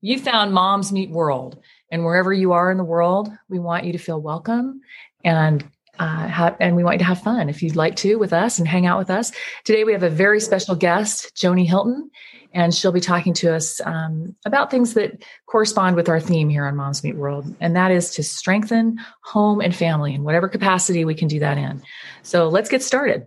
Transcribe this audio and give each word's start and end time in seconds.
You 0.00 0.18
found 0.18 0.52
Moms 0.52 0.92
Meet 0.92 1.10
World. 1.10 1.58
And 1.90 2.04
wherever 2.04 2.32
you 2.32 2.52
are 2.52 2.70
in 2.70 2.78
the 2.78 2.84
world, 2.84 3.30
we 3.48 3.58
want 3.58 3.84
you 3.84 3.92
to 3.92 3.98
feel 3.98 4.20
welcome 4.20 4.80
and 5.24 5.64
uh, 5.98 6.26
have, 6.26 6.56
and 6.60 6.76
we 6.76 6.84
want 6.84 6.94
you 6.94 6.98
to 6.98 7.04
have 7.04 7.22
fun 7.22 7.48
if 7.48 7.62
you'd 7.62 7.76
like 7.76 7.96
to 7.96 8.16
with 8.16 8.32
us 8.32 8.58
and 8.58 8.68
hang 8.68 8.86
out 8.86 8.98
with 8.98 9.10
us. 9.10 9.32
Today 9.64 9.84
we 9.84 9.92
have 9.92 10.02
a 10.02 10.10
very 10.10 10.40
special 10.40 10.74
guest, 10.74 11.34
Joni 11.36 11.66
Hilton, 11.66 12.10
and 12.52 12.74
she'll 12.74 12.92
be 12.92 13.00
talking 13.00 13.32
to 13.34 13.54
us 13.54 13.80
um, 13.84 14.34
about 14.44 14.70
things 14.70 14.94
that 14.94 15.22
correspond 15.46 15.96
with 15.96 16.08
our 16.08 16.20
theme 16.20 16.48
here 16.48 16.66
on 16.66 16.76
Moms 16.76 17.02
Meet 17.04 17.16
World, 17.16 17.54
and 17.60 17.76
that 17.76 17.90
is 17.90 18.10
to 18.16 18.22
strengthen 18.22 18.98
home 19.22 19.60
and 19.60 19.74
family 19.74 20.14
in 20.14 20.24
whatever 20.24 20.48
capacity 20.48 21.04
we 21.04 21.14
can 21.14 21.28
do 21.28 21.40
that 21.40 21.56
in. 21.56 21.82
So 22.22 22.48
let's 22.48 22.68
get 22.68 22.82
started. 22.82 23.26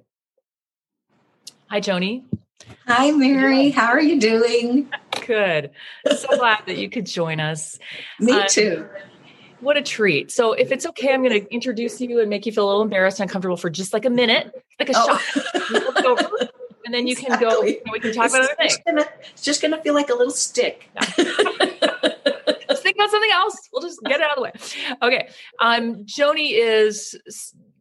Hi, 1.69 1.79
Joni. 1.79 2.23
Hi, 2.87 3.11
Mary. 3.11 3.69
How 3.69 3.87
are 3.87 4.01
you 4.01 4.19
doing? 4.19 4.89
Good. 5.29 5.69
So 6.17 6.37
glad 6.39 6.63
that 6.65 6.77
you 6.77 6.89
could 6.89 7.05
join 7.05 7.39
us. 7.39 7.77
Me 8.19 8.31
um, 8.31 8.47
too. 8.49 8.89
What 9.59 9.77
a 9.77 9.81
treat. 9.83 10.31
So, 10.31 10.53
if 10.53 10.71
it's 10.71 10.87
okay, 10.87 11.13
I'm 11.13 11.21
going 11.21 11.39
to 11.39 11.53
introduce 11.53 12.01
you 12.01 12.19
and 12.19 12.31
make 12.31 12.47
you 12.47 12.51
feel 12.51 12.65
a 12.65 12.69
little 12.69 12.81
embarrassed 12.81 13.19
and 13.19 13.29
uncomfortable 13.29 13.55
for 13.55 13.69
just 13.69 13.93
like 13.93 14.05
a 14.05 14.09
minute, 14.09 14.51
like 14.79 14.89
a 14.89 14.93
oh. 14.95 15.17
shot. 15.17 16.49
and 16.85 16.91
then 16.95 17.05
you 17.05 17.11
exactly. 17.11 17.37
can 17.37 17.39
go, 17.47 17.61
and 17.61 17.91
we 17.91 17.99
can 17.99 18.11
talk 18.11 18.25
it's 18.25 18.33
about 18.33 18.45
other 18.45 18.55
things. 18.57 18.79
Gonna, 18.87 19.05
it's 19.31 19.43
just 19.43 19.61
going 19.61 19.71
to 19.71 19.79
feel 19.83 19.93
like 19.93 20.09
a 20.09 20.15
little 20.15 20.33
stick. 20.33 20.89
Yeah. 20.95 21.01
Let's 22.67 22.81
think 22.81 22.95
about 22.95 23.11
something 23.11 23.31
else. 23.31 23.69
We'll 23.71 23.83
just 23.83 24.01
get 24.05 24.21
it 24.21 24.23
out 24.23 24.31
of 24.31 24.35
the 24.37 24.41
way. 24.41 24.51
Okay. 25.03 25.29
Um, 25.59 26.05
Joni 26.05 26.53
is 26.53 27.15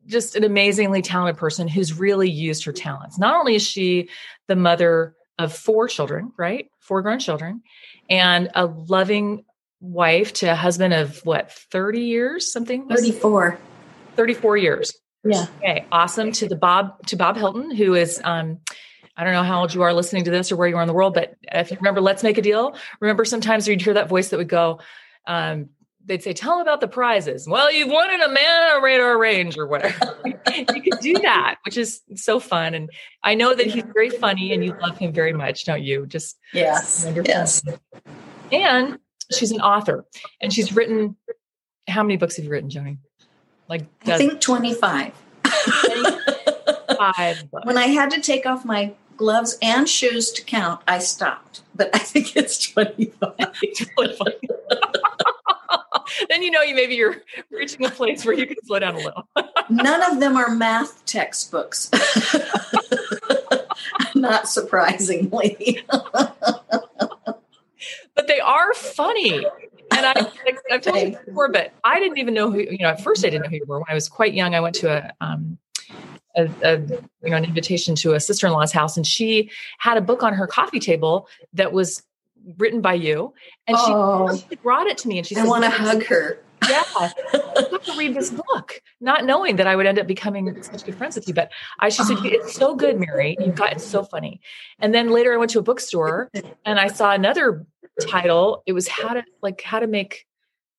just 0.06 0.36
an 0.36 0.44
amazingly 0.44 1.00
talented 1.00 1.38
person 1.38 1.66
who's 1.66 1.98
really 1.98 2.28
used 2.28 2.64
her 2.64 2.72
talents. 2.72 3.18
Not 3.18 3.34
only 3.34 3.54
is 3.54 3.66
she 3.66 4.10
the 4.48 4.56
mother 4.56 5.14
of 5.38 5.52
four 5.52 5.88
children, 5.88 6.32
right? 6.36 6.70
Four 6.80 7.02
grown 7.02 7.18
children, 7.18 7.62
and 8.10 8.50
a 8.54 8.66
loving 8.66 9.44
wife 9.80 10.32
to 10.34 10.46
a 10.46 10.54
husband 10.54 10.92
of 10.94 11.20
what, 11.24 11.52
30 11.52 12.00
years, 12.00 12.52
something? 12.52 12.88
34. 12.88 13.58
34 14.16 14.56
years. 14.56 14.98
Yeah. 15.24 15.46
Okay. 15.58 15.86
Awesome. 15.92 16.32
To 16.32 16.48
the 16.48 16.56
Bob, 16.56 17.06
to 17.06 17.16
Bob 17.16 17.36
Hilton, 17.36 17.70
who 17.70 17.94
is, 17.94 18.20
um, 18.24 18.58
I 19.16 19.24
don't 19.24 19.32
know 19.32 19.42
how 19.42 19.60
old 19.60 19.74
you 19.74 19.82
are 19.82 19.92
listening 19.92 20.24
to 20.24 20.30
this 20.30 20.50
or 20.50 20.56
where 20.56 20.68
you 20.68 20.76
are 20.76 20.82
in 20.82 20.88
the 20.88 20.94
world, 20.94 21.14
but 21.14 21.34
if 21.52 21.70
you 21.70 21.76
remember, 21.76 22.00
let's 22.00 22.22
make 22.22 22.38
a 22.38 22.42
deal. 22.42 22.76
Remember, 23.00 23.24
sometimes 23.24 23.66
you'd 23.66 23.82
hear 23.82 23.94
that 23.94 24.08
voice 24.08 24.28
that 24.30 24.36
would 24.36 24.48
go, 24.48 24.80
um, 25.26 25.70
they'd 26.08 26.22
say, 26.22 26.32
tell 26.32 26.52
them 26.52 26.62
about 26.62 26.80
the 26.80 26.88
prizes. 26.88 27.46
Well, 27.46 27.70
you've 27.70 27.90
won 27.90 28.10
in 28.10 28.22
Amana 28.22 28.78
a 28.78 28.80
Radarange 28.80 29.56
or 29.56 29.66
whatever. 29.66 30.18
you 30.24 30.82
could 30.82 30.98
do 31.00 31.12
that, 31.22 31.56
which 31.64 31.76
is 31.76 32.00
so 32.16 32.40
fun. 32.40 32.74
And 32.74 32.90
I 33.22 33.34
know 33.34 33.54
that 33.54 33.66
he's 33.66 33.84
very 33.92 34.10
funny 34.10 34.52
and 34.52 34.64
you 34.64 34.74
love 34.80 34.98
him 34.98 35.12
very 35.12 35.34
much, 35.34 35.66
don't 35.66 35.82
you? 35.82 36.06
Just 36.06 36.38
yes, 36.52 37.06
yes. 37.24 37.62
And 38.50 38.98
she's 39.30 39.52
an 39.52 39.60
author 39.60 40.04
and 40.40 40.52
she's 40.52 40.74
written, 40.74 41.16
how 41.86 42.02
many 42.02 42.16
books 42.16 42.36
have 42.36 42.44
you 42.44 42.50
written, 42.50 42.70
Joni? 42.70 42.98
Like, 43.68 43.82
I 44.06 44.16
think 44.16 44.40
25. 44.40 45.12
25 45.42 47.44
when 47.64 47.76
I 47.76 47.86
had 47.86 48.10
to 48.12 48.20
take 48.20 48.46
off 48.46 48.64
my 48.64 48.94
gloves 49.18 49.58
and 49.60 49.86
shoes 49.86 50.32
to 50.32 50.42
count, 50.42 50.80
I 50.88 51.00
stopped. 51.00 51.60
But 51.74 51.90
I 51.94 51.98
think 51.98 52.34
it's 52.34 52.58
25. 52.58 53.12
then 56.38 56.44
you 56.44 56.52
know 56.52 56.62
you 56.62 56.74
maybe 56.74 56.94
you're 56.94 57.22
reaching 57.50 57.84
a 57.84 57.90
place 57.90 58.24
where 58.24 58.34
you 58.34 58.46
can 58.46 58.56
slow 58.64 58.78
down 58.78 58.94
a 58.94 58.98
little. 58.98 59.28
None 59.68 60.12
of 60.12 60.20
them 60.20 60.36
are 60.36 60.50
math 60.50 61.04
textbooks. 61.04 61.90
Not 64.14 64.48
surprisingly. 64.48 65.82
but 68.14 68.26
they 68.26 68.40
are 68.40 68.72
funny. 68.74 69.44
And 69.90 70.06
I, 70.06 70.30
I've 70.70 70.82
told 70.82 70.96
you 70.96 71.18
before, 71.26 71.50
but 71.50 71.72
I 71.82 71.98
didn't 71.98 72.18
even 72.18 72.34
know 72.34 72.50
who, 72.50 72.60
you 72.60 72.78
know, 72.78 72.88
at 72.88 73.02
first 73.02 73.24
I 73.24 73.30
didn't 73.30 73.44
know 73.44 73.50
who 73.50 73.56
you 73.56 73.64
were. 73.66 73.78
When 73.78 73.86
I 73.88 73.94
was 73.94 74.08
quite 74.08 74.34
young, 74.34 74.54
I 74.54 74.60
went 74.60 74.74
to 74.76 74.90
a, 74.90 75.12
um, 75.20 75.58
a, 76.36 76.48
a, 76.62 76.78
you 76.78 77.30
know 77.30 77.36
an 77.36 77.44
invitation 77.44 77.94
to 77.96 78.14
a 78.14 78.20
sister-in-law's 78.20 78.70
house 78.70 78.96
and 78.96 79.06
she 79.06 79.50
had 79.78 79.96
a 79.96 80.00
book 80.00 80.22
on 80.22 80.34
her 80.34 80.46
coffee 80.46 80.78
table 80.78 81.26
that 81.52 81.72
was 81.72 82.02
written 82.56 82.80
by 82.80 82.94
you. 82.94 83.34
And 83.66 83.76
oh, 83.78 84.36
she, 84.36 84.56
brought 84.56 84.86
it 84.86 84.98
to 84.98 85.08
me 85.08 85.18
and 85.18 85.26
she 85.26 85.34
said 85.34 85.44
I 85.44 85.48
want 85.48 85.64
to 85.64 85.70
hug 85.70 86.04
her. 86.04 86.40
Yeah, 86.68 86.82
I 86.96 87.12
have 87.70 87.84
to 87.84 87.96
read 87.96 88.14
this 88.14 88.30
book, 88.30 88.82
not 89.00 89.24
knowing 89.24 89.56
that 89.56 89.66
I 89.66 89.76
would 89.76 89.86
end 89.86 89.98
up 89.98 90.06
becoming 90.06 90.60
such 90.62 90.84
good 90.84 90.96
friends 90.96 91.14
with 91.14 91.28
you. 91.28 91.34
But 91.34 91.50
I, 91.78 91.88
she 91.88 92.02
said, 92.02 92.18
oh. 92.18 92.24
"It's 92.24 92.54
so 92.54 92.74
good, 92.74 92.98
Mary. 92.98 93.36
You've 93.38 93.54
got 93.54 93.72
it's 93.72 93.86
so 93.86 94.02
funny." 94.02 94.40
And 94.78 94.92
then 94.92 95.10
later, 95.10 95.32
I 95.32 95.36
went 95.36 95.52
to 95.52 95.60
a 95.60 95.62
bookstore 95.62 96.30
and 96.64 96.80
I 96.80 96.88
saw 96.88 97.12
another 97.12 97.64
title. 98.00 98.62
It 98.66 98.72
was 98.72 98.88
how 98.88 99.14
to 99.14 99.24
like 99.40 99.62
how 99.62 99.78
to 99.78 99.86
make 99.86 100.26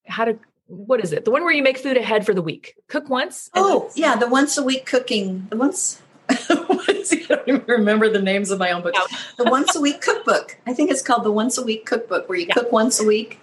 how 0.06 0.26
to 0.26 0.38
what 0.68 1.04
is 1.04 1.14
it? 1.14 1.26
The 1.26 1.32
one 1.32 1.44
where 1.44 1.54
you 1.54 1.64
make 1.64 1.78
food 1.78 1.98
ahead 1.98 2.26
for 2.26 2.34
the 2.34 2.42
week. 2.42 2.76
Cook 2.88 3.10
once. 3.10 3.50
Oh, 3.56 3.90
yeah, 3.96 4.16
the 4.16 4.28
once 4.28 4.58
a 4.58 4.64
week 4.64 4.86
cooking. 4.86 5.48
The 5.50 5.58
once 5.58 6.02
I 7.30 7.36
don't 7.36 7.48
even 7.48 7.64
remember 7.68 8.10
the 8.10 8.22
names 8.22 8.52
of 8.52 8.60
my 8.60 8.72
own 8.72 8.82
books. 8.82 9.00
The 9.38 9.46
once 9.46 9.76
a 9.76 9.82
week 9.82 10.02
cookbook. 10.02 10.58
I 10.68 10.74
think 10.74 10.92
it's 10.92 11.02
called 11.02 11.24
the 11.24 11.32
once 11.32 11.58
a 11.58 11.64
week 11.64 11.86
cookbook, 11.86 12.30
where 12.30 12.38
you 12.38 12.48
yeah. 12.48 12.54
cook 12.54 12.72
once 12.72 13.00
a 13.00 13.06
week 13.06 13.40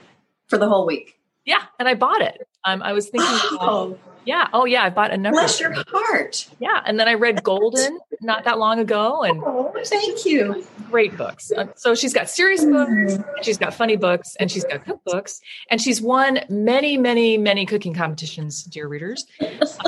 for 0.48 0.58
the 0.58 0.68
whole 0.68 0.86
week. 0.86 1.18
Yeah, 1.44 1.62
and 1.78 1.88
I 1.88 1.94
bought 1.94 2.22
it. 2.22 2.46
Um, 2.64 2.82
I 2.82 2.92
was 2.92 3.08
thinking, 3.08 3.28
oh. 3.60 3.96
yeah, 4.24 4.48
oh 4.52 4.64
yeah, 4.64 4.84
I 4.84 4.90
bought 4.90 5.12
a 5.12 5.16
number. 5.16 5.38
Bless 5.38 5.60
your 5.60 5.72
heart. 5.72 6.48
Yeah, 6.58 6.82
and 6.84 6.98
then 6.98 7.06
I 7.06 7.14
read 7.14 7.42
Golden 7.44 7.98
not 8.20 8.44
that 8.44 8.58
long 8.58 8.80
ago, 8.80 9.22
and 9.22 9.40
oh, 9.44 9.72
thank 9.84 10.24
you. 10.24 10.66
Great 10.90 11.16
books. 11.16 11.52
Uh, 11.52 11.66
so 11.76 11.94
she's 11.94 12.12
got 12.12 12.28
serious 12.28 12.64
books, 12.64 12.90
mm-hmm. 12.90 13.42
she's 13.42 13.58
got 13.58 13.74
funny 13.74 13.96
books, 13.96 14.36
and 14.40 14.50
she's 14.50 14.64
got 14.64 14.84
cookbooks, 14.84 15.40
and 15.70 15.80
she's 15.80 16.02
won 16.02 16.40
many, 16.48 16.96
many, 16.96 17.38
many 17.38 17.64
cooking 17.64 17.94
competitions, 17.94 18.64
dear 18.64 18.88
readers. 18.88 19.26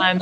Um, 0.00 0.20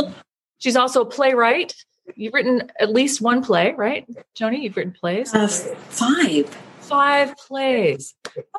she's 0.58 0.76
also 0.76 1.02
a 1.02 1.06
playwright 1.06 1.74
you've 2.14 2.34
written 2.34 2.70
at 2.78 2.90
least 2.90 3.20
one 3.20 3.42
play, 3.42 3.74
right, 3.74 4.06
Joni? 4.34 4.62
You've 4.62 4.76
written 4.76 4.92
plays. 4.92 5.34
Uh, 5.34 5.48
five. 5.48 6.48
Five 6.80 7.36
plays. 7.36 8.14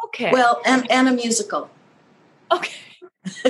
Okay. 0.05 0.31
Well, 0.31 0.61
and 0.65 0.89
and 0.91 1.07
a 1.07 1.13
musical. 1.13 1.69
Okay. 2.51 2.75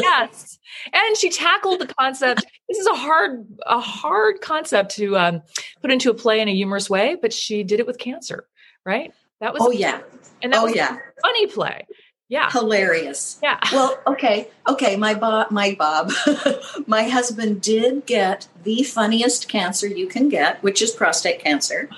yes, 0.00 0.58
and 0.92 1.16
she 1.16 1.30
tackled 1.30 1.80
the 1.80 1.86
concept. 1.86 2.44
This 2.68 2.78
is 2.78 2.86
a 2.86 2.94
hard, 2.94 3.46
a 3.66 3.80
hard 3.80 4.40
concept 4.40 4.92
to 4.96 5.16
um, 5.16 5.42
put 5.80 5.90
into 5.90 6.10
a 6.10 6.14
play 6.14 6.40
in 6.40 6.48
a 6.48 6.54
humorous 6.54 6.88
way, 6.90 7.16
but 7.20 7.32
she 7.32 7.62
did 7.62 7.80
it 7.80 7.86
with 7.86 7.98
cancer, 7.98 8.46
right? 8.84 9.12
That 9.40 9.52
was. 9.52 9.62
Oh 9.64 9.70
yeah. 9.70 10.00
And 10.42 10.52
that 10.52 10.60
oh 10.60 10.64
was 10.64 10.74
yeah. 10.74 10.96
funny 11.22 11.46
play. 11.46 11.86
Yeah. 12.28 12.50
Hilarious. 12.50 13.38
Yeah. 13.42 13.58
Well, 13.72 13.98
okay. 14.06 14.48
Okay. 14.68 14.96
My 14.96 15.14
Bob, 15.14 15.50
my 15.50 15.74
Bob, 15.78 16.12
my 16.86 17.04
husband 17.04 17.60
did 17.62 18.06
get 18.06 18.48
the 18.64 18.82
funniest 18.82 19.48
cancer 19.48 19.86
you 19.86 20.06
can 20.06 20.28
get, 20.28 20.62
which 20.62 20.82
is 20.82 20.90
prostate 20.90 21.40
cancer. 21.40 21.88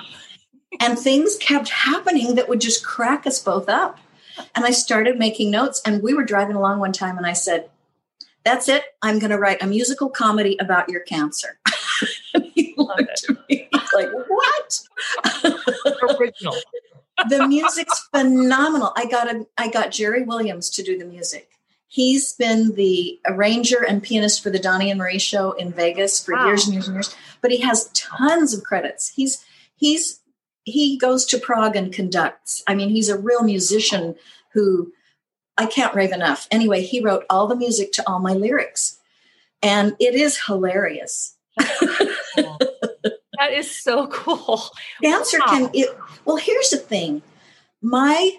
And 0.81 0.99
things 0.99 1.37
kept 1.37 1.69
happening 1.69 2.37
that 2.37 2.49
would 2.49 2.61
just 2.61 2.85
crack 2.85 3.27
us 3.27 3.43
both 3.43 3.69
up. 3.69 3.99
And 4.55 4.65
I 4.65 4.71
started 4.71 5.19
making 5.19 5.51
notes 5.51 5.83
and 5.85 6.03
we 6.03 6.15
were 6.15 6.25
driving 6.25 6.57
along 6.57 6.79
one 6.79 6.93
time 6.93 7.17
and 7.17 7.27
I 7.27 7.33
said, 7.33 7.71
that's 8.45 8.69
it. 8.69 8.85
I'm 9.03 9.19
going 9.19 9.31
to 9.31 9.39
write 9.39 9.63
a 9.63 9.67
musical 9.67 10.09
comedy 10.09 10.57
about 10.59 10.89
your 10.89 11.01
cancer. 11.01 11.59
he 12.55 12.75
looked 12.77 13.27
at 13.29 13.49
me? 13.49 13.69
Original 16.19 16.55
the 17.29 17.47
music's 17.47 18.09
phenomenal. 18.15 18.93
I 18.97 19.07
got 19.07 19.29
a 19.29 19.47
I 19.59 19.69
got 19.69 19.91
Jerry 19.91 20.23
Williams 20.23 20.71
to 20.71 20.83
do 20.83 20.99
the 20.99 21.05
music. 21.05 21.51
He's 21.87 22.33
been 22.35 22.75
the 22.75 23.19
arranger 23.27 23.85
and 23.85 24.03
pianist 24.03 24.43
for 24.43 24.51
the 24.51 24.61
Donnie 24.61 24.91
and 24.91 24.99
Marie 24.99 25.19
show 25.19 25.53
in 25.53 25.73
Vegas 25.73 26.25
for 26.25 26.35
wow. 26.35 26.47
years 26.47 26.65
and 26.65 26.75
years 26.75 26.87
and 26.87 26.97
years. 26.97 27.15
But 27.41 27.51
he 27.51 27.61
has 27.61 27.91
tons 27.95 28.55
of 28.55 28.63
credits. 28.63 29.09
He's 29.09 29.45
he's 29.75 30.21
he 30.65 30.97
goes 30.97 31.25
to 31.27 31.39
Prague 31.39 31.77
and 31.77 31.93
conducts. 31.93 32.63
I 32.67 32.75
mean, 32.75 32.91
he's 32.91 33.09
a 33.09 33.19
real 33.19 33.43
musician 33.43 34.15
who 34.53 34.93
I 35.59 35.67
can't 35.67 35.95
rave 35.95 36.13
enough. 36.13 36.47
Anyway, 36.51 36.83
he 36.83 37.01
wrote 37.01 37.25
all 37.29 37.47
the 37.47 37.57
music 37.57 37.93
to 37.93 38.09
all 38.09 38.21
my 38.21 38.33
lyrics. 38.33 38.99
And 39.63 39.95
it 39.99 40.15
is 40.15 40.45
hilarious. 40.47 41.37
that 43.41 43.53
is 43.53 43.71
so 43.71 44.07
cool. 44.13 44.63
Dancer 45.03 45.39
wow. 45.41 45.47
can 45.47 45.71
it, 45.75 45.97
well 46.25 46.37
here's 46.37 46.71
the 46.71 46.77
thing. 46.77 47.23
My 47.83 48.37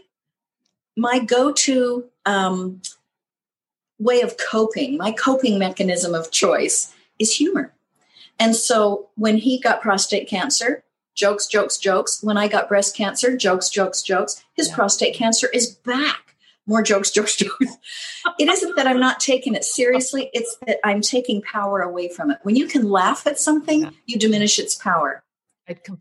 my 0.95 1.19
go-to 1.19 2.05
um, 2.25 2.81
way 3.97 4.21
of 4.21 4.37
coping, 4.37 4.97
my 4.97 5.11
coping 5.11 5.57
mechanism 5.57 6.13
of 6.13 6.31
choice 6.31 6.93
is 7.17 7.35
humor. 7.35 7.73
And 8.39 8.55
so 8.55 9.09
when 9.15 9.37
he 9.37 9.59
got 9.59 9.81
prostate 9.81 10.27
cancer, 10.27 10.83
jokes, 11.15 11.47
jokes, 11.47 11.77
jokes. 11.77 12.23
When 12.23 12.37
I 12.37 12.47
got 12.47 12.67
breast 12.67 12.95
cancer, 12.95 13.35
jokes, 13.35 13.69
jokes, 13.69 14.01
jokes. 14.01 14.43
His 14.53 14.69
yeah. 14.69 14.75
prostate 14.75 15.15
cancer 15.15 15.47
is 15.53 15.69
back 15.69 16.30
more 16.67 16.81
jokes, 16.81 17.11
jokes, 17.11 17.35
jokes. 17.35 17.77
it 18.39 18.47
isn't 18.47 18.75
that 18.75 18.87
I'm 18.87 18.99
not 18.99 19.19
taking 19.19 19.55
it 19.55 19.63
seriously, 19.63 20.29
it's 20.33 20.57
that 20.67 20.77
I'm 20.83 21.01
taking 21.01 21.41
power 21.41 21.81
away 21.81 22.09
from 22.09 22.31
it. 22.31 22.39
When 22.43 22.55
you 22.55 22.67
can 22.67 22.89
laugh 22.89 23.25
at 23.27 23.39
something, 23.39 23.81
yeah. 23.81 23.89
you 24.05 24.19
diminish 24.19 24.59
its 24.59 24.75
power. 24.75 25.23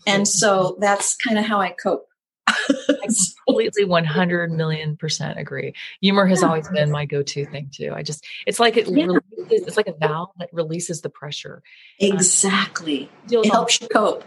And 0.06 0.26
so 0.26 0.76
that's 0.80 1.16
kind 1.16 1.38
of 1.38 1.44
how 1.44 1.60
I 1.60 1.70
cope. 1.70 2.06
I 2.48 3.08
completely 3.46 3.84
100 3.84 4.50
million 4.50 4.96
percent 4.96 5.38
agree. 5.38 5.72
Humor 6.00 6.26
has 6.26 6.42
always 6.42 6.68
been 6.68 6.90
my 6.90 7.04
go-to 7.04 7.46
thing 7.46 7.70
too. 7.72 7.92
I 7.94 8.02
just, 8.02 8.24
it's 8.46 8.58
like 8.58 8.76
it, 8.76 8.88
yeah. 8.88 9.06
releases, 9.06 9.66
it's 9.68 9.76
like 9.76 9.86
a 9.86 9.92
valve 9.92 10.30
that 10.38 10.48
releases 10.52 11.00
the 11.00 11.10
pressure. 11.10 11.62
Exactly. 11.98 13.08
Um, 13.34 13.44
it 13.44 13.50
helps 13.50 13.80
you 13.80 13.88
cope. 13.88 14.24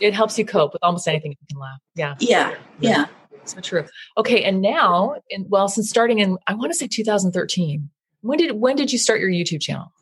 It 0.00 0.14
helps 0.14 0.38
you 0.38 0.44
cope 0.44 0.72
with 0.72 0.82
almost 0.82 1.08
anything 1.08 1.32
you 1.32 1.46
can 1.48 1.58
laugh. 1.58 1.80
Yeah. 1.94 2.14
Yeah. 2.18 2.54
Yeah. 2.80 3.06
So 3.46 3.60
true. 3.60 3.86
Okay. 4.18 4.44
And 4.44 4.60
now, 4.60 5.16
in, 5.30 5.46
well, 5.48 5.68
since 5.68 5.88
starting 5.88 6.18
in, 6.18 6.38
I 6.46 6.54
want 6.54 6.72
to 6.72 6.78
say 6.78 6.86
2013, 6.86 7.88
when 8.20 8.38
did, 8.38 8.52
when 8.52 8.76
did 8.76 8.92
you 8.92 8.98
start 8.98 9.20
your 9.20 9.30
YouTube 9.30 9.60
channel? 9.60 9.92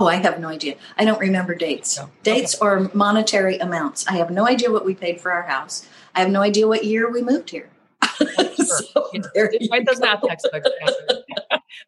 Oh, 0.00 0.06
I 0.06 0.16
have 0.16 0.38
no 0.38 0.48
idea. 0.48 0.76
I 0.96 1.04
don't 1.04 1.18
remember 1.18 1.54
dates. 1.56 1.98
Oh, 1.98 2.08
dates 2.22 2.54
okay. 2.54 2.64
or 2.64 2.90
monetary 2.94 3.58
amounts. 3.58 4.06
I 4.06 4.12
have 4.12 4.30
no 4.30 4.46
idea 4.46 4.70
what 4.70 4.84
we 4.84 4.94
paid 4.94 5.20
for 5.20 5.32
our 5.32 5.42
house. 5.42 5.88
I 6.14 6.20
have 6.20 6.30
no 6.30 6.40
idea 6.40 6.68
what 6.68 6.84
year 6.84 7.10
we 7.10 7.20
moved 7.20 7.50
here. 7.50 7.68
so 8.54 9.10
write 9.70 9.86
those 9.86 10.00
math 10.00 10.22
textbooks. 10.22 10.70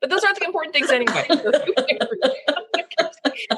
but 0.00 0.10
those 0.10 0.24
aren't 0.24 0.38
the 0.38 0.44
important 0.44 0.74
things 0.74 0.90
anyway. 0.90 1.24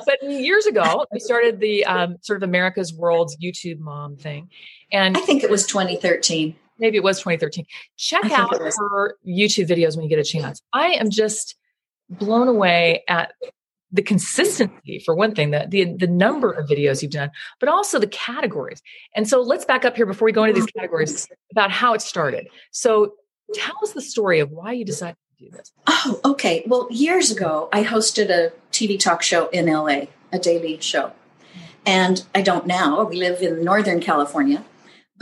but 0.06 0.22
years 0.22 0.66
ago, 0.66 1.06
we 1.12 1.18
started 1.18 1.60
the 1.60 1.84
um, 1.86 2.16
sort 2.20 2.42
of 2.42 2.48
America's 2.48 2.92
World's 2.92 3.36
YouTube 3.36 3.78
Mom 3.78 4.16
thing, 4.16 4.50
and 4.90 5.16
I 5.16 5.20
think 5.20 5.42
it 5.42 5.50
was 5.50 5.66
2013. 5.66 6.56
Maybe 6.82 6.96
it 6.96 7.04
was 7.04 7.18
2013. 7.20 7.64
Check 7.96 8.30
out 8.32 8.52
her 8.52 9.16
YouTube 9.24 9.68
videos 9.68 9.94
when 9.96 10.02
you 10.02 10.08
get 10.08 10.18
a 10.18 10.24
chance. 10.24 10.60
I 10.72 10.88
am 10.88 11.10
just 11.10 11.54
blown 12.10 12.48
away 12.48 13.04
at 13.08 13.32
the 13.92 14.02
consistency 14.02 14.98
for 15.04 15.14
one 15.14 15.32
thing, 15.32 15.52
the, 15.52 15.66
the 15.68 15.84
the 15.84 16.06
number 16.08 16.50
of 16.50 16.68
videos 16.68 17.00
you've 17.00 17.12
done, 17.12 17.30
but 17.60 17.68
also 17.68 18.00
the 18.00 18.08
categories. 18.08 18.82
And 19.14 19.28
so 19.28 19.40
let's 19.42 19.64
back 19.64 19.84
up 19.84 19.94
here 19.94 20.06
before 20.06 20.26
we 20.26 20.32
go 20.32 20.42
into 20.42 20.54
these 20.54 20.64
mm-hmm. 20.64 20.80
categories 20.80 21.28
about 21.52 21.70
how 21.70 21.94
it 21.94 22.02
started. 22.02 22.48
So 22.72 23.14
tell 23.54 23.76
us 23.84 23.92
the 23.92 24.02
story 24.02 24.40
of 24.40 24.50
why 24.50 24.72
you 24.72 24.84
decided 24.84 25.16
to 25.38 25.44
do 25.44 25.50
this. 25.52 25.72
Oh, 25.86 26.20
okay. 26.24 26.64
Well, 26.66 26.88
years 26.90 27.30
ago, 27.30 27.68
I 27.72 27.84
hosted 27.84 28.28
a 28.28 28.52
TV 28.72 28.98
talk 28.98 29.22
show 29.22 29.48
in 29.50 29.66
LA, 29.66 30.06
a 30.32 30.38
daily 30.40 30.80
show. 30.80 31.08
Mm. 31.08 31.60
And 31.86 32.24
I 32.34 32.42
don't 32.42 32.66
now. 32.66 33.04
We 33.04 33.16
live 33.16 33.40
in 33.40 33.62
Northern 33.62 34.00
California. 34.00 34.64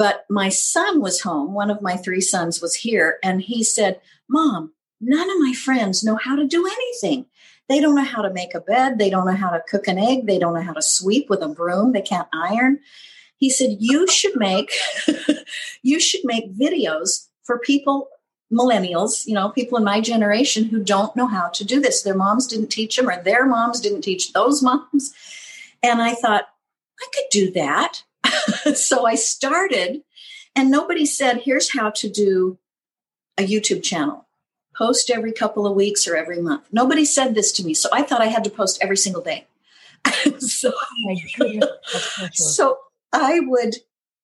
But 0.01 0.25
my 0.31 0.49
son 0.49 1.03
was 1.03 1.21
home. 1.21 1.53
One 1.53 1.71
of 1.71 1.83
my 1.83 1.95
three 1.95 2.23
sons 2.23 2.63
was 2.63 2.75
here. 2.75 3.19
And 3.23 3.43
he 3.43 3.63
said, 3.63 4.01
Mom, 4.31 4.73
none 4.99 5.31
of 5.31 5.39
my 5.41 5.53
friends 5.53 6.03
know 6.03 6.17
how 6.17 6.37
to 6.37 6.47
do 6.47 6.67
anything. 6.67 7.27
They 7.69 7.81
don't 7.81 7.95
know 7.95 8.05
how 8.05 8.23
to 8.23 8.33
make 8.33 8.55
a 8.55 8.63
bed. 8.63 8.99
They 8.99 9.11
don't 9.11 9.27
know 9.27 9.35
how 9.35 9.51
to 9.51 9.63
cook 9.69 9.89
an 9.89 9.99
egg. 9.99 10.27
They 10.27 10.39
don't 10.39 10.55
know 10.55 10.63
how 10.63 10.73
to 10.73 10.81
sweep 10.81 11.29
with 11.29 11.43
a 11.43 11.49
broom. 11.49 11.93
They 11.93 12.01
can't 12.01 12.29
iron. 12.33 12.81
He 13.37 13.51
said, 13.51 13.77
you 13.79 14.09
should 14.09 14.37
make, 14.37 14.73
you 15.83 16.01
should 16.01 16.25
make 16.25 16.57
videos 16.57 17.29
for 17.43 17.59
people, 17.59 18.09
millennials, 18.51 19.27
you 19.27 19.35
know, 19.35 19.51
people 19.51 19.77
in 19.77 19.85
my 19.85 20.01
generation 20.01 20.65
who 20.65 20.83
don't 20.83 21.15
know 21.15 21.27
how 21.27 21.49
to 21.51 21.63
do 21.63 21.79
this. 21.79 22.01
Their 22.01 22.17
moms 22.17 22.47
didn't 22.47 22.69
teach 22.69 22.97
them 22.97 23.11
or 23.11 23.23
their 23.23 23.45
moms 23.45 23.81
didn't 23.81 24.01
teach 24.01 24.33
those 24.33 24.63
moms. 24.63 25.13
And 25.83 26.01
I 26.01 26.15
thought, 26.15 26.47
I 26.99 27.07
could 27.13 27.29
do 27.31 27.51
that. 27.51 28.03
so 28.75 29.07
I 29.07 29.15
started 29.15 30.03
and 30.55 30.71
nobody 30.71 31.07
said, 31.07 31.39
here's 31.39 31.73
how 31.73 31.91
to 31.91 32.09
do 32.09 32.59
a 33.39 33.47
YouTube 33.47 33.83
channel 33.83 34.27
post 34.77 35.11
every 35.11 35.33
couple 35.33 35.67
of 35.67 35.77
weeks 35.77 36.09
or 36.09 36.17
every 36.17 36.41
month. 36.41 36.67
Nobody 36.73 37.05
said 37.05 37.35
this 37.35 37.53
to 37.53 37.65
me, 37.65 37.75
so 37.75 37.89
I 37.93 38.03
thought 38.03 38.23
I 38.23 38.27
had 38.27 38.45
to 38.45 38.51
post 38.51 38.79
every 38.81 38.97
single 38.97 39.23
day. 39.23 39.47
so, 40.39 40.73
oh 40.73 41.79
so 42.33 42.79
I 43.13 43.41
would 43.41 43.77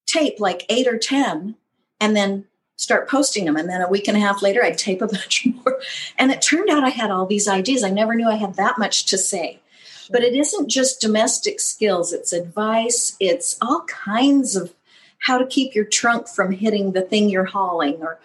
tape 0.06 0.40
like 0.40 0.64
eight 0.68 0.86
or 0.86 0.96
10 0.96 1.56
and 2.00 2.16
then 2.16 2.46
start 2.76 3.08
posting 3.08 3.44
them. 3.44 3.56
And 3.56 3.68
then 3.68 3.82
a 3.82 3.88
week 3.88 4.08
and 4.08 4.16
a 4.16 4.20
half 4.20 4.42
later, 4.42 4.62
I'd 4.62 4.78
tape 4.78 5.02
a 5.02 5.06
bunch 5.06 5.46
more. 5.46 5.80
And 6.18 6.30
it 6.30 6.40
turned 6.42 6.70
out 6.70 6.84
I 6.84 6.90
had 6.90 7.10
all 7.10 7.26
these 7.26 7.48
ideas. 7.48 7.82
I 7.82 7.90
never 7.90 8.14
knew 8.14 8.28
I 8.28 8.36
had 8.36 8.54
that 8.54 8.78
much 8.78 9.06
to 9.06 9.18
say. 9.18 9.60
Sure. 10.06 10.14
But 10.14 10.22
it 10.22 10.34
isn't 10.34 10.68
just 10.68 11.00
domestic 11.00 11.60
skills, 11.60 12.12
it's 12.12 12.32
advice, 12.32 13.16
it's 13.18 13.56
all 13.60 13.84
kinds 13.84 14.54
of 14.54 14.72
how 15.18 15.38
to 15.38 15.46
keep 15.46 15.74
your 15.74 15.84
trunk 15.84 16.28
from 16.28 16.52
hitting 16.52 16.92
the 16.92 17.02
thing 17.02 17.28
you're 17.28 17.44
hauling 17.44 17.96
or 18.00 18.18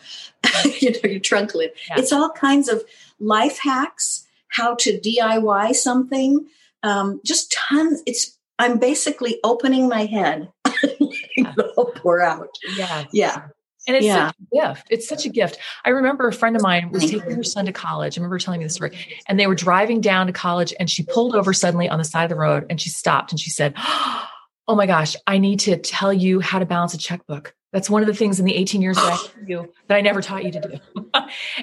you 0.81 0.91
know 0.91 1.09
your 1.09 1.19
trunk 1.19 1.55
lid. 1.55 1.71
Yeah. 1.89 1.95
it's 1.99 2.11
all 2.11 2.29
kinds 2.31 2.69
of 2.69 2.83
life 3.19 3.59
hacks 3.59 4.27
how 4.49 4.75
to 4.75 4.99
diy 4.99 5.73
something 5.73 6.45
um, 6.83 7.21
just 7.25 7.51
tons 7.51 8.03
it's 8.05 8.37
i'm 8.59 8.77
basically 8.77 9.39
opening 9.43 9.87
my 9.87 10.05
head. 10.05 10.49
Letting 10.83 11.45
it 11.45 11.71
all 11.77 11.91
pour 11.95 12.21
out. 12.21 12.49
Yeah 12.75 13.05
yeah 13.11 13.47
and 13.87 13.97
it's 13.97 14.05
yeah. 14.05 14.27
such 14.27 14.35
a 14.39 14.55
gift. 14.55 14.87
It's 14.89 15.07
such 15.07 15.25
a 15.25 15.29
gift. 15.29 15.57
I 15.85 15.89
remember 15.89 16.27
a 16.27 16.33
friend 16.33 16.55
of 16.55 16.61
mine 16.61 16.91
was 16.91 17.09
taking 17.09 17.35
her 17.35 17.43
son 17.43 17.65
to 17.65 17.71
college. 17.71 18.17
I 18.17 18.21
remember 18.21 18.37
telling 18.37 18.59
me 18.59 18.65
the 18.65 18.69
story. 18.69 18.97
And 19.27 19.39
they 19.39 19.47
were 19.47 19.55
driving 19.55 20.01
down 20.01 20.27
to 20.27 20.33
college 20.33 20.73
and 20.79 20.89
she 20.89 21.03
pulled 21.03 21.35
over 21.35 21.53
suddenly 21.53 21.89
on 21.89 21.97
the 21.97 22.03
side 22.03 22.23
of 22.23 22.29
the 22.29 22.35
road 22.35 22.65
and 22.69 22.79
she 22.79 22.89
stopped 22.89 23.31
and 23.31 23.39
she 23.39 23.49
said, 23.49 23.73
oh 24.67 24.75
my 24.75 24.85
gosh, 24.85 25.15
I 25.25 25.39
need 25.39 25.59
to 25.61 25.77
tell 25.77 26.13
you 26.13 26.39
how 26.39 26.59
to 26.59 26.65
balance 26.65 26.93
a 26.93 26.97
checkbook. 26.97 27.55
That's 27.73 27.89
one 27.89 28.01
of 28.03 28.07
the 28.07 28.13
things 28.13 28.39
in 28.39 28.45
the 28.45 28.55
18 28.55 28.81
years 28.81 28.97
that 28.97 29.13
I 29.13 29.27
you 29.47 29.71
that 29.87 29.95
I 29.95 30.01
never 30.01 30.21
taught 30.21 30.43
you 30.43 30.51
to 30.51 30.59
do. 30.59 31.05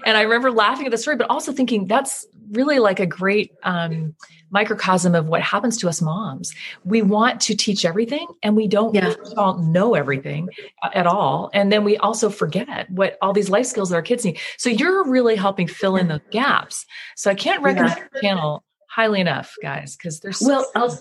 and 0.06 0.16
I 0.16 0.22
remember 0.22 0.50
laughing 0.50 0.86
at 0.86 0.90
the 0.90 0.98
story, 0.98 1.16
but 1.16 1.30
also 1.30 1.52
thinking 1.52 1.86
that's 1.86 2.26
really 2.52 2.78
like 2.78 3.00
a 3.00 3.06
great 3.06 3.52
um, 3.62 4.14
microcosm 4.50 5.14
of 5.14 5.26
what 5.26 5.42
happens 5.42 5.76
to 5.78 5.88
us 5.88 6.00
moms. 6.00 6.54
We 6.84 7.02
want 7.02 7.40
to 7.42 7.56
teach 7.56 7.84
everything 7.84 8.26
and 8.42 8.56
we 8.56 8.68
don't 8.68 8.94
yeah. 8.94 9.14
know 9.36 9.94
everything 9.94 10.48
uh, 10.82 10.90
at 10.94 11.06
all. 11.06 11.50
And 11.52 11.72
then 11.72 11.84
we 11.84 11.96
also 11.98 12.30
forget 12.30 12.90
what 12.90 13.18
all 13.20 13.32
these 13.32 13.50
life 13.50 13.66
skills 13.66 13.90
that 13.90 13.96
our 13.96 14.02
kids 14.02 14.24
need. 14.24 14.38
So 14.56 14.70
you're 14.70 15.04
really 15.04 15.36
helping 15.36 15.66
fill 15.66 15.96
in 15.96 16.08
those 16.08 16.20
gaps. 16.30 16.86
So 17.16 17.30
I 17.30 17.34
can't 17.34 17.62
recommend 17.62 17.96
yeah. 17.96 18.06
your 18.12 18.22
channel 18.22 18.64
highly 18.88 19.20
enough, 19.20 19.54
guys, 19.62 19.96
because 19.96 20.20
there's 20.20 20.40
well, 20.40 20.70
I'll, 20.74 20.98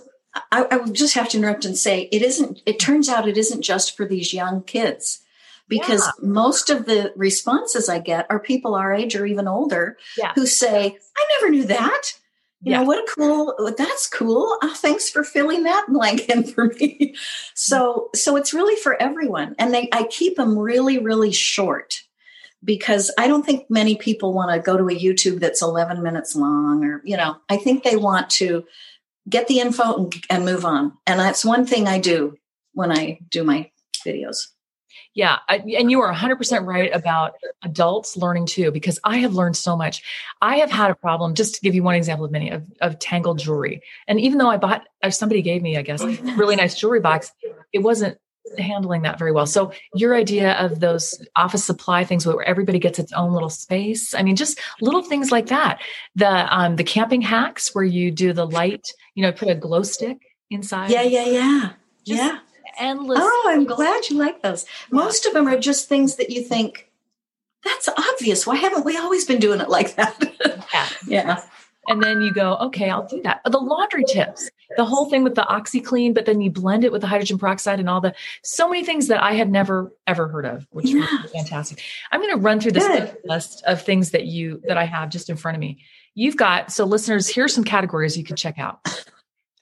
I, 0.51 0.65
I 0.69 0.77
would 0.77 0.93
just 0.93 1.15
have 1.15 1.29
to 1.29 1.37
interrupt 1.37 1.65
and 1.65 1.77
say 1.77 2.09
it 2.11 2.21
isn't. 2.21 2.61
It 2.65 2.79
turns 2.79 3.09
out 3.09 3.27
it 3.27 3.37
isn't 3.37 3.61
just 3.61 3.95
for 3.95 4.05
these 4.05 4.33
young 4.33 4.63
kids 4.63 5.21
because 5.67 6.05
yeah. 6.05 6.27
most 6.27 6.69
of 6.69 6.85
the 6.85 7.13
responses 7.15 7.89
I 7.89 7.99
get 7.99 8.25
are 8.29 8.39
people 8.39 8.75
our 8.75 8.93
age 8.93 9.15
or 9.15 9.25
even 9.25 9.47
older 9.47 9.97
yeah. 10.17 10.33
who 10.35 10.45
say, 10.45 10.97
"I 11.17 11.25
never 11.39 11.51
knew 11.51 11.65
that." 11.65 12.13
You 12.61 12.71
yeah. 12.71 12.79
know 12.79 12.85
what 12.85 12.97
a 12.97 13.13
cool. 13.13 13.73
That's 13.77 14.07
cool. 14.07 14.57
Oh, 14.61 14.73
thanks 14.75 15.09
for 15.09 15.23
filling 15.23 15.63
that 15.63 15.85
blank 15.89 16.27
in 16.29 16.43
for 16.43 16.67
me. 16.79 17.15
so 17.53 18.09
so 18.15 18.35
it's 18.35 18.53
really 18.53 18.75
for 18.75 19.01
everyone, 19.01 19.55
and 19.59 19.73
they 19.73 19.89
I 19.91 20.03
keep 20.03 20.37
them 20.37 20.57
really 20.57 20.97
really 20.97 21.31
short 21.31 22.03
because 22.63 23.11
I 23.17 23.27
don't 23.27 23.45
think 23.45 23.69
many 23.69 23.95
people 23.95 24.33
want 24.33 24.51
to 24.51 24.59
go 24.59 24.77
to 24.77 24.89
a 24.89 24.99
YouTube 24.99 25.39
that's 25.39 25.61
11 25.61 26.01
minutes 26.01 26.35
long 26.35 26.83
or 26.83 27.01
you 27.05 27.15
know 27.15 27.37
I 27.49 27.57
think 27.57 27.83
they 27.83 27.95
want 27.95 28.29
to 28.31 28.65
get 29.29 29.47
the 29.47 29.59
info 29.59 29.95
and, 29.95 30.15
and 30.29 30.45
move 30.45 30.65
on. 30.65 30.93
And 31.05 31.19
that's 31.19 31.45
one 31.45 31.65
thing 31.65 31.87
I 31.87 31.99
do 31.99 32.37
when 32.73 32.91
I 32.91 33.19
do 33.29 33.43
my 33.43 33.71
videos. 34.05 34.47
Yeah. 35.17 35.39
I, 35.49 35.57
and 35.79 35.89
you 35.89 35.99
are 36.01 36.13
100% 36.13 36.67
right 36.67 36.95
about 36.95 37.33
adults 37.63 38.15
learning 38.17 38.45
too, 38.45 38.71
because 38.71 38.99
I 39.03 39.17
have 39.17 39.33
learned 39.33 39.57
so 39.57 39.75
much. 39.75 40.03
I 40.43 40.57
have 40.57 40.69
had 40.69 40.91
a 40.91 40.95
problem, 40.95 41.33
just 41.33 41.55
to 41.55 41.61
give 41.61 41.73
you 41.73 41.81
one 41.81 41.95
example 41.95 42.23
of 42.23 42.31
many, 42.31 42.51
of, 42.51 42.71
of 42.81 42.99
tangled 42.99 43.39
jewelry. 43.39 43.81
And 44.07 44.21
even 44.21 44.37
though 44.37 44.49
I 44.49 44.57
bought, 44.57 44.87
somebody 45.09 45.41
gave 45.41 45.63
me, 45.63 45.75
I 45.75 45.81
guess, 45.81 46.03
a 46.03 46.11
really 46.37 46.55
nice 46.55 46.79
jewelry 46.79 46.99
box, 46.99 47.31
it 47.73 47.79
wasn't 47.79 48.19
handling 48.59 49.01
that 49.01 49.17
very 49.17 49.31
well. 49.31 49.47
So 49.47 49.71
your 49.95 50.15
idea 50.15 50.53
of 50.53 50.81
those 50.81 51.19
office 51.35 51.65
supply 51.65 52.03
things 52.03 52.23
where 52.23 52.43
everybody 52.43 52.77
gets 52.77 52.99
its 52.99 53.11
own 53.13 53.33
little 53.33 53.49
space. 53.49 54.13
I 54.13 54.21
mean, 54.21 54.35
just 54.35 54.59
little 54.81 55.01
things 55.01 55.31
like 55.31 55.47
that. 55.47 55.81
The 56.15 56.55
um 56.55 56.75
the 56.75 56.83
camping 56.83 57.21
hacks 57.21 57.73
where 57.73 57.83
you 57.83 58.11
do 58.11 58.33
the 58.33 58.45
light, 58.45 58.87
you 59.15 59.23
know, 59.23 59.31
put 59.31 59.49
a 59.49 59.55
glow 59.55 59.81
stick 59.81 60.19
inside. 60.49 60.91
Yeah, 60.91 61.01
yeah, 61.01 61.25
yeah. 61.25 61.69
Just 62.05 62.23
yeah. 62.23 62.39
Endless. 62.79 63.19
Oh, 63.21 63.45
I'm 63.49 63.65
glad 63.65 64.09
you 64.09 64.17
like 64.17 64.41
those. 64.41 64.65
Most 64.91 65.25
of 65.25 65.33
them 65.33 65.47
are 65.47 65.57
just 65.57 65.89
things 65.89 66.15
that 66.17 66.29
you 66.29 66.41
think 66.41 66.91
that's 67.63 67.89
obvious. 67.89 68.45
Why 68.45 68.55
haven't 68.55 68.85
we 68.85 68.97
always 68.97 69.25
been 69.25 69.39
doing 69.39 69.61
it 69.61 69.69
like 69.69 69.95
that? 69.95 70.65
yeah. 70.73 70.87
yeah 71.07 71.43
and 71.87 72.03
then 72.03 72.21
you 72.21 72.31
go, 72.31 72.55
okay, 72.57 72.89
I'll 72.89 73.07
do 73.07 73.21
that. 73.23 73.41
The 73.45 73.57
laundry 73.57 74.03
tips, 74.03 74.49
the 74.75 74.85
whole 74.85 75.09
thing 75.09 75.23
with 75.23 75.35
the 75.35 75.43
OxiClean, 75.43 76.13
but 76.13 76.25
then 76.25 76.41
you 76.41 76.51
blend 76.51 76.83
it 76.83 76.91
with 76.91 77.01
the 77.01 77.07
hydrogen 77.07 77.37
peroxide 77.37 77.79
and 77.79 77.89
all 77.89 78.01
the 78.01 78.13
so 78.43 78.67
many 78.67 78.83
things 78.83 79.07
that 79.07 79.23
I 79.23 79.33
had 79.33 79.49
never 79.49 79.93
ever 80.05 80.27
heard 80.27 80.45
of, 80.45 80.67
which 80.71 80.89
yeah. 80.89 81.07
was 81.21 81.31
fantastic. 81.31 81.81
I'm 82.11 82.21
going 82.21 82.35
to 82.35 82.41
run 82.41 82.59
through 82.59 82.73
this 82.73 83.15
list 83.23 83.63
of 83.65 83.81
things 83.81 84.11
that 84.11 84.25
you 84.25 84.61
that 84.67 84.77
I 84.77 84.83
have 84.83 85.09
just 85.09 85.29
in 85.29 85.37
front 85.37 85.55
of 85.55 85.61
me. 85.61 85.79
You've 86.13 86.37
got 86.37 86.71
so 86.71 86.85
listeners. 86.85 87.29
Here's 87.29 87.53
some 87.53 87.63
categories 87.63 88.17
you 88.17 88.23
can 88.23 88.35
check 88.35 88.59
out. 88.59 88.79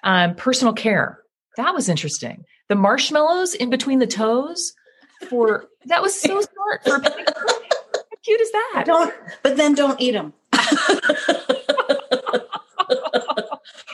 Um, 0.03 0.35
personal 0.35 0.73
care. 0.73 1.19
That 1.57 1.73
was 1.73 1.89
interesting. 1.89 2.45
The 2.67 2.75
marshmallows 2.75 3.53
in 3.53 3.69
between 3.69 3.99
the 3.99 4.07
toes 4.07 4.73
for 5.29 5.65
that 5.85 6.01
was 6.01 6.19
so 6.19 6.41
smart 6.53 6.83
for 6.83 7.01
How 7.01 8.17
cute 8.23 8.41
is 8.41 8.51
that? 8.51 8.83
Don't, 8.85 9.13
but 9.43 9.57
then 9.57 9.73
don't 9.75 9.99
eat 10.01 10.11
them. 10.11 10.33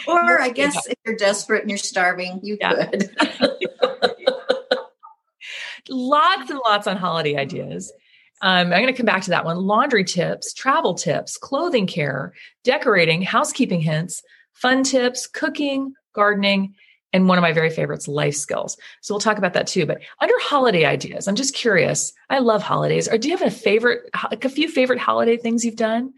or 0.08 0.42
I 0.42 0.50
guess 0.54 0.88
if 0.88 0.96
you're 1.06 1.16
desperate 1.16 1.62
and 1.62 1.70
you're 1.70 1.78
starving, 1.78 2.40
you 2.44 2.58
yeah. 2.60 2.86
could. 2.86 3.10
lots 5.90 6.50
and 6.50 6.60
lots 6.68 6.88
on 6.88 6.98
holiday 6.98 7.36
ideas. 7.38 7.92
Um, 8.42 8.68
I'm 8.68 8.82
going 8.82 8.88
to 8.88 8.94
come 8.94 9.06
back 9.06 9.24
to 9.24 9.30
that 9.32 9.46
one. 9.46 9.58
Laundry 9.58 10.04
tips, 10.04 10.54
travel 10.54 10.96
tips, 10.96 11.38
clothing 11.38 11.86
care, 11.86 12.34
decorating, 12.64 13.22
housekeeping 13.22 13.82
hints, 13.82 14.24
fun 14.54 14.84
tips, 14.84 15.28
cooking, 15.28 15.94
gardening, 16.14 16.74
and 17.14 17.28
one 17.28 17.38
of 17.38 17.42
my 17.42 17.52
very 17.52 17.70
favorites, 17.70 18.08
life 18.08 18.36
skills. 18.36 18.78
So 19.02 19.14
we'll 19.14 19.20
talk 19.20 19.38
about 19.38 19.54
that 19.54 19.68
too. 19.68 19.86
But 19.86 20.02
under 20.20 20.34
holiday 20.40 20.86
ideas, 20.86 21.28
I'm 21.28 21.36
just 21.36 21.54
curious. 21.54 22.14
I 22.30 22.40
love 22.40 22.64
holidays. 22.64 23.10
Or 23.10 23.18
do 23.18 23.30
you 23.30 23.38
have 23.38 23.46
a 23.46 23.52
favorite, 23.52 24.10
like 24.30 24.46
a 24.46 24.50
few 24.50 24.70
favorite 24.70 25.00
holiday 25.00 25.38
things 25.38 25.66
you've 25.66 25.76
done? 25.76 26.14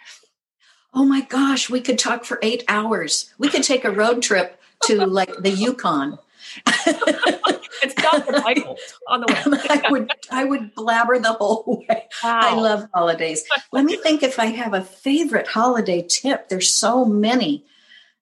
Oh 0.94 1.06
my 1.06 1.22
gosh, 1.22 1.70
we 1.70 1.82
could 1.82 1.98
talk 1.98 2.24
for 2.24 2.38
eight 2.44 2.64
hours. 2.68 3.34
We 3.40 3.50
could 3.50 3.64
take 3.64 3.84
a 3.84 3.92
road 3.92 4.22
trip 4.22 4.60
to 4.84 5.06
like 5.08 5.36
the 5.38 5.50
Yukon. 5.50 6.20
it's 6.68 7.96
Dr. 7.96 8.40
Michael 8.42 8.78
on 9.08 9.22
the 9.22 9.28
way. 9.28 9.60
I 9.70 9.92
would 9.92 10.12
I 10.30 10.44
would 10.44 10.76
blabber 10.76 11.18
the 11.18 11.34
whole 11.34 11.84
way. 11.90 12.08
Wow. 12.24 12.40
I 12.42 12.56
love 12.56 12.88
holidays. 12.94 13.44
Let 13.72 13.86
me 13.86 13.98
think 13.98 14.22
if 14.22 14.38
I 14.38 14.48
have 14.48 14.76
a 14.76 14.84
favorite 14.84 15.48
holiday 15.48 16.06
tip. 16.08 16.50
There's 16.50 16.72
so 16.72 17.06
many. 17.06 17.66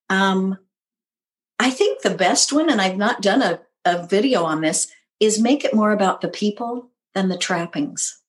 Um, 0.10 0.58
I 1.62 1.70
think 1.70 2.01
the 2.01 2.10
best 2.10 2.51
one, 2.51 2.72
and 2.72 2.82
I've 2.82 2.98
not 2.98 3.22
done 3.22 3.44
a, 3.44 3.62
a 3.86 4.08
video 4.08 4.44
on 4.44 4.62
this, 4.62 4.91
is 5.20 5.39
make 5.39 5.63
it 5.63 5.75
more 5.75 5.91
about 5.91 6.22
the 6.22 6.27
people 6.27 6.89
than 7.13 7.30
the 7.30 7.38
trappings. 7.38 8.20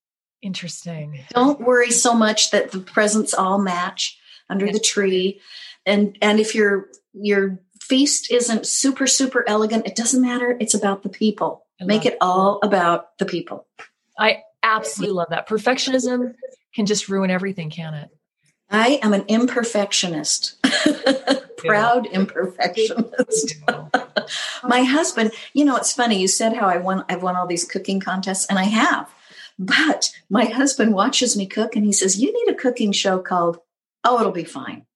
Interesting. 0.43 1.19
Don't 1.31 1.61
worry 1.61 1.91
so 1.91 2.12
much 2.15 2.51
that 2.51 2.73
the 2.73 2.81
presents 2.81 3.33
all 3.33 3.59
match 3.59 4.19
under 4.51 4.71
the 4.71 4.79
tree. 4.79 5.41
And 5.87 6.19
and 6.21 6.41
if 6.41 6.55
your 6.55 6.89
your 7.15 7.59
feast 7.81 8.31
isn't 8.31 8.67
super, 8.67 9.07
super 9.07 9.45
elegant, 9.49 9.87
it 9.87 9.97
doesn't 9.97 10.21
matter. 10.21 10.55
It's 10.61 10.75
about 10.75 11.03
the 11.03 11.09
people. 11.09 11.65
Make 11.81 12.05
it 12.05 12.19
all 12.21 12.61
about 12.62 13.17
the 13.19 13.25
people. 13.25 13.67
I 14.19 14.43
absolutely 14.62 15.15
love 15.15 15.31
that. 15.31 15.49
Perfectionism 15.49 16.35
can 16.75 16.87
just 16.87 17.09
ruin 17.09 17.31
everything, 17.31 17.71
can 17.71 17.95
it? 17.95 18.11
I 18.73 18.99
am 19.02 19.12
an 19.12 19.23
imperfectionist. 19.25 20.57
proud 21.59 22.07
imperfectionist. 22.07 23.55
My 24.64 24.83
husband, 24.83 25.33
you 25.52 25.64
know, 25.64 25.76
it's 25.76 25.93
funny. 25.93 26.19
You 26.19 26.29
said 26.29 26.55
how 26.55 26.69
I 26.69 26.79
won. 26.79 27.05
I've 27.09 27.23
won 27.23 27.37
all 27.37 27.47
these 27.47 27.64
cooking 27.64 28.00
contests, 28.00 28.47
and 28.47 28.59
I 28.59 28.64
have. 28.64 29.09
But 29.59 30.11
my 30.31 30.47
husband 30.47 30.95
watches 30.95 31.37
me 31.37 31.47
cook, 31.47 31.76
and 31.76 31.85
he 31.85 31.93
says, 31.93 32.21
"You 32.21 32.33
need 32.33 32.52
a 32.52 32.57
cooking 32.57 32.93
show 32.93 33.19
called 33.19 33.59
Oh, 34.05 34.19
it'll 34.19 34.33
be 34.33 34.45
fine." 34.45 34.87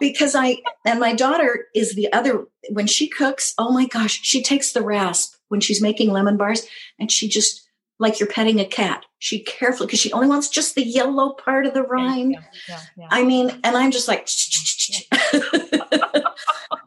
because 0.00 0.34
I 0.34 0.58
and 0.84 1.00
my 1.00 1.14
daughter 1.14 1.66
is 1.74 1.94
the 1.94 2.12
other 2.12 2.46
when 2.70 2.86
she 2.86 3.08
cooks. 3.08 3.54
Oh 3.58 3.72
my 3.72 3.86
gosh, 3.86 4.20
she 4.22 4.42
takes 4.42 4.72
the 4.72 4.82
rasp 4.82 5.34
when 5.48 5.60
she's 5.60 5.82
making 5.82 6.10
lemon 6.10 6.36
bars, 6.36 6.66
and 6.98 7.10
she 7.10 7.28
just 7.28 7.67
like 7.98 8.20
you're 8.20 8.28
petting 8.28 8.60
a 8.60 8.64
cat. 8.64 9.04
She 9.18 9.40
carefully, 9.40 9.86
because 9.86 10.00
she 10.00 10.12
only 10.12 10.28
wants 10.28 10.48
just 10.48 10.74
the 10.74 10.84
yellow 10.84 11.32
part 11.32 11.66
of 11.66 11.74
the 11.74 11.82
rind. 11.82 12.32
Yeah, 12.32 12.40
yeah, 12.68 12.80
yeah. 12.96 13.08
I 13.10 13.24
mean, 13.24 13.50
and 13.64 13.76
I'm 13.76 13.90
just 13.90 14.06
like, 14.06 14.20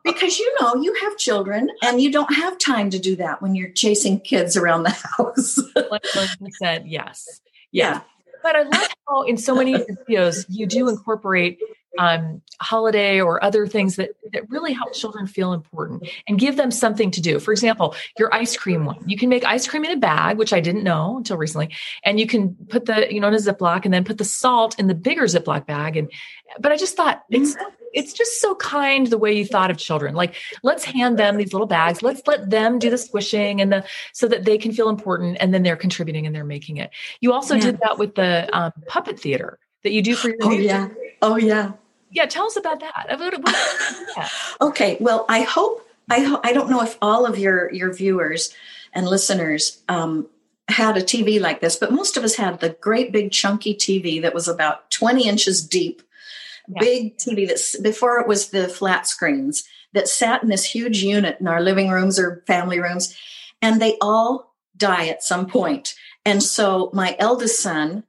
because 0.04 0.40
you 0.40 0.56
know, 0.60 0.76
you 0.76 0.94
have 1.02 1.18
children 1.18 1.70
and 1.84 2.02
you 2.02 2.12
don't 2.12 2.34
have 2.34 2.58
time 2.58 2.90
to 2.92 3.00
do 3.00 3.16
that 3.18 3.42
when 3.42 3.56
you're 3.56 3.72
chasing 3.72 4.20
kids 4.22 4.56
around 4.56 4.84
the 4.84 4.90
house. 5.18 5.60
Like 5.76 6.06
you 6.40 6.48
said, 6.62 6.84
Yes. 6.86 7.42
Yeah. 7.72 8.02
But 8.44 8.56
I 8.56 8.64
love 8.64 8.88
how 9.08 9.22
in 9.24 9.38
so 9.38 9.56
many 9.56 9.76
videos 9.76 10.46
you 10.50 10.66
do 10.66 10.90
incorporate 10.90 11.60
um, 11.98 12.42
holiday 12.60 13.20
or 13.20 13.44
other 13.44 13.68
things 13.68 13.96
that, 13.98 14.12
that 14.32 14.50
really 14.50 14.74
help 14.74 14.94
children 14.94 15.28
feel 15.28 15.54
important 15.54 16.08
and 16.28 16.40
give 16.40 16.56
them 16.56 16.72
something 16.72 17.12
to 17.12 17.22
do. 17.22 17.40
For 17.40 17.52
example, 17.52 17.96
your 18.18 18.34
ice 18.34 18.56
cream 18.56 18.86
one. 18.86 19.04
You 19.08 19.18
can 19.18 19.30
make 19.30 19.44
ice 19.44 19.68
cream 19.68 19.84
in 19.84 19.92
a 19.92 19.98
bag, 19.98 20.38
which 20.38 20.54
I 20.54 20.62
didn't 20.62 20.84
know 20.84 21.18
until 21.18 21.38
recently, 21.38 21.76
and 22.04 22.20
you 22.20 22.28
can 22.28 22.56
put 22.70 22.86
the, 22.86 23.12
you 23.14 23.20
know, 23.20 23.28
in 23.28 23.34
a 23.34 23.38
Ziploc 23.38 23.86
and 23.86 23.94
then 23.94 24.04
put 24.04 24.18
the 24.18 24.26
salt 24.26 24.80
in 24.80 24.88
the 24.88 24.96
bigger 24.96 25.24
Ziploc 25.24 25.66
bag. 25.66 25.98
And, 25.98 26.12
but 26.60 26.72
I 26.72 26.78
just 26.78 26.96
thought 26.96 27.24
it's, 27.30 27.56
it's 27.94 28.14
just 28.14 28.40
so 28.40 28.56
kind 28.56 29.08
the 29.08 29.18
way 29.18 29.34
you 29.34 29.46
thought 29.46 29.72
of 29.72 29.78
children. 29.78 30.16
Like, 30.16 30.36
let's 30.64 30.86
hand 30.86 31.20
them 31.20 31.38
these 31.38 31.52
little 31.52 31.68
bags. 31.68 32.02
Let's 32.02 32.22
let 32.26 32.50
them 32.50 32.80
do 32.80 32.90
the 32.90 32.98
squishing 32.98 33.60
and 33.60 33.72
the, 33.72 33.86
so 34.14 34.28
that 34.28 34.46
they 34.46 34.58
can 34.58 34.72
feel 34.72 34.88
important 34.88 35.38
and 35.42 35.54
then 35.54 35.64
they're 35.64 35.76
contributing 35.76 36.26
and 36.26 36.34
they're 36.34 36.46
making 36.46 36.78
it. 36.78 36.92
You 37.20 37.34
also 37.34 37.56
yeah. 37.56 37.62
did 37.62 37.80
that 37.82 37.98
with 37.98 38.16
the 38.16 38.50
um, 38.58 38.72
puppet 38.88 39.20
theater 39.20 39.60
that 39.84 39.92
you 39.92 40.02
do 40.02 40.16
for 40.16 40.30
your. 40.30 40.38
Oh, 40.42 40.52
yeah. 40.52 40.90
Oh, 41.22 41.36
yeah 41.36 41.74
yeah, 42.12 42.26
tell 42.26 42.46
us 42.46 42.58
about 42.58 42.82
that. 42.82 43.08
okay, 44.62 44.98
well, 45.00 45.26
I 45.30 45.42
hope 45.42 45.88
I 46.10 46.20
ho- 46.20 46.42
I 46.44 46.54
don't 46.54 46.70
know 46.70 46.82
if 46.82 46.98
all 47.02 47.26
of 47.26 47.40
your 47.40 47.72
your 47.72 47.94
viewers 47.94 48.54
and 48.94 49.08
listeners 49.08 49.82
um, 49.88 50.28
had 50.68 50.98
a 50.98 51.02
TV 51.02 51.40
like 51.40 51.62
this, 51.62 51.78
but 51.78 51.92
most 51.92 52.18
of 52.18 52.24
us 52.24 52.36
had 52.36 52.60
the 52.60 52.70
great 52.82 53.12
big 53.12 53.32
chunky 53.32 53.74
TV 53.74 54.22
that 54.22 54.34
was 54.34 54.48
about 54.48 54.92
20 54.92 55.28
inches 55.28 55.66
deep, 55.66 56.02
yeah. 56.68 56.80
big 56.80 57.18
TV 57.18 57.48
that's 57.48 57.80
before 57.80 58.20
it 58.20 58.28
was 58.28 58.50
the 58.50 58.68
flat 58.68 59.08
screens 59.08 59.64
that 59.94 60.08
sat 60.08 60.44
in 60.44 60.50
this 60.50 60.66
huge 60.66 61.04
unit 61.04 61.38
in 61.40 61.48
our 61.48 61.62
living 61.62 61.90
rooms 61.90 62.20
or 62.20 62.44
family 62.48 62.80
rooms, 62.80 63.18
and 63.62 63.82
they 63.82 63.98
all 64.02 64.54
die 64.76 65.08
at 65.08 65.24
some 65.24 65.46
point. 65.46 65.96
And 66.26 66.44
so 66.44 66.90
my 66.94 67.16
eldest 67.20 67.62
son 67.62 68.04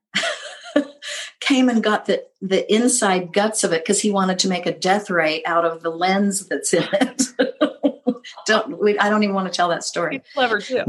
came 1.42 1.68
and 1.68 1.82
got 1.82 2.06
the 2.06 2.24
the 2.40 2.72
inside 2.72 3.32
guts 3.32 3.64
of 3.64 3.72
it 3.72 3.82
because 3.84 4.00
he 4.00 4.10
wanted 4.10 4.38
to 4.40 4.48
make 4.48 4.64
a 4.66 4.72
death 4.72 5.10
ray 5.10 5.44
out 5.44 5.64
of 5.64 5.82
the 5.82 5.90
lens 5.90 6.46
that's 6.46 6.72
in 6.72 6.84
it. 6.92 7.22
don't 8.46 8.80
we, 8.80 8.98
I 8.98 9.10
don't 9.10 9.22
even 9.22 9.34
want 9.34 9.52
to 9.52 9.56
tell 9.56 9.68
that 9.68 9.84
story. 9.84 10.22
Clever 10.34 10.60
too. 10.60 10.76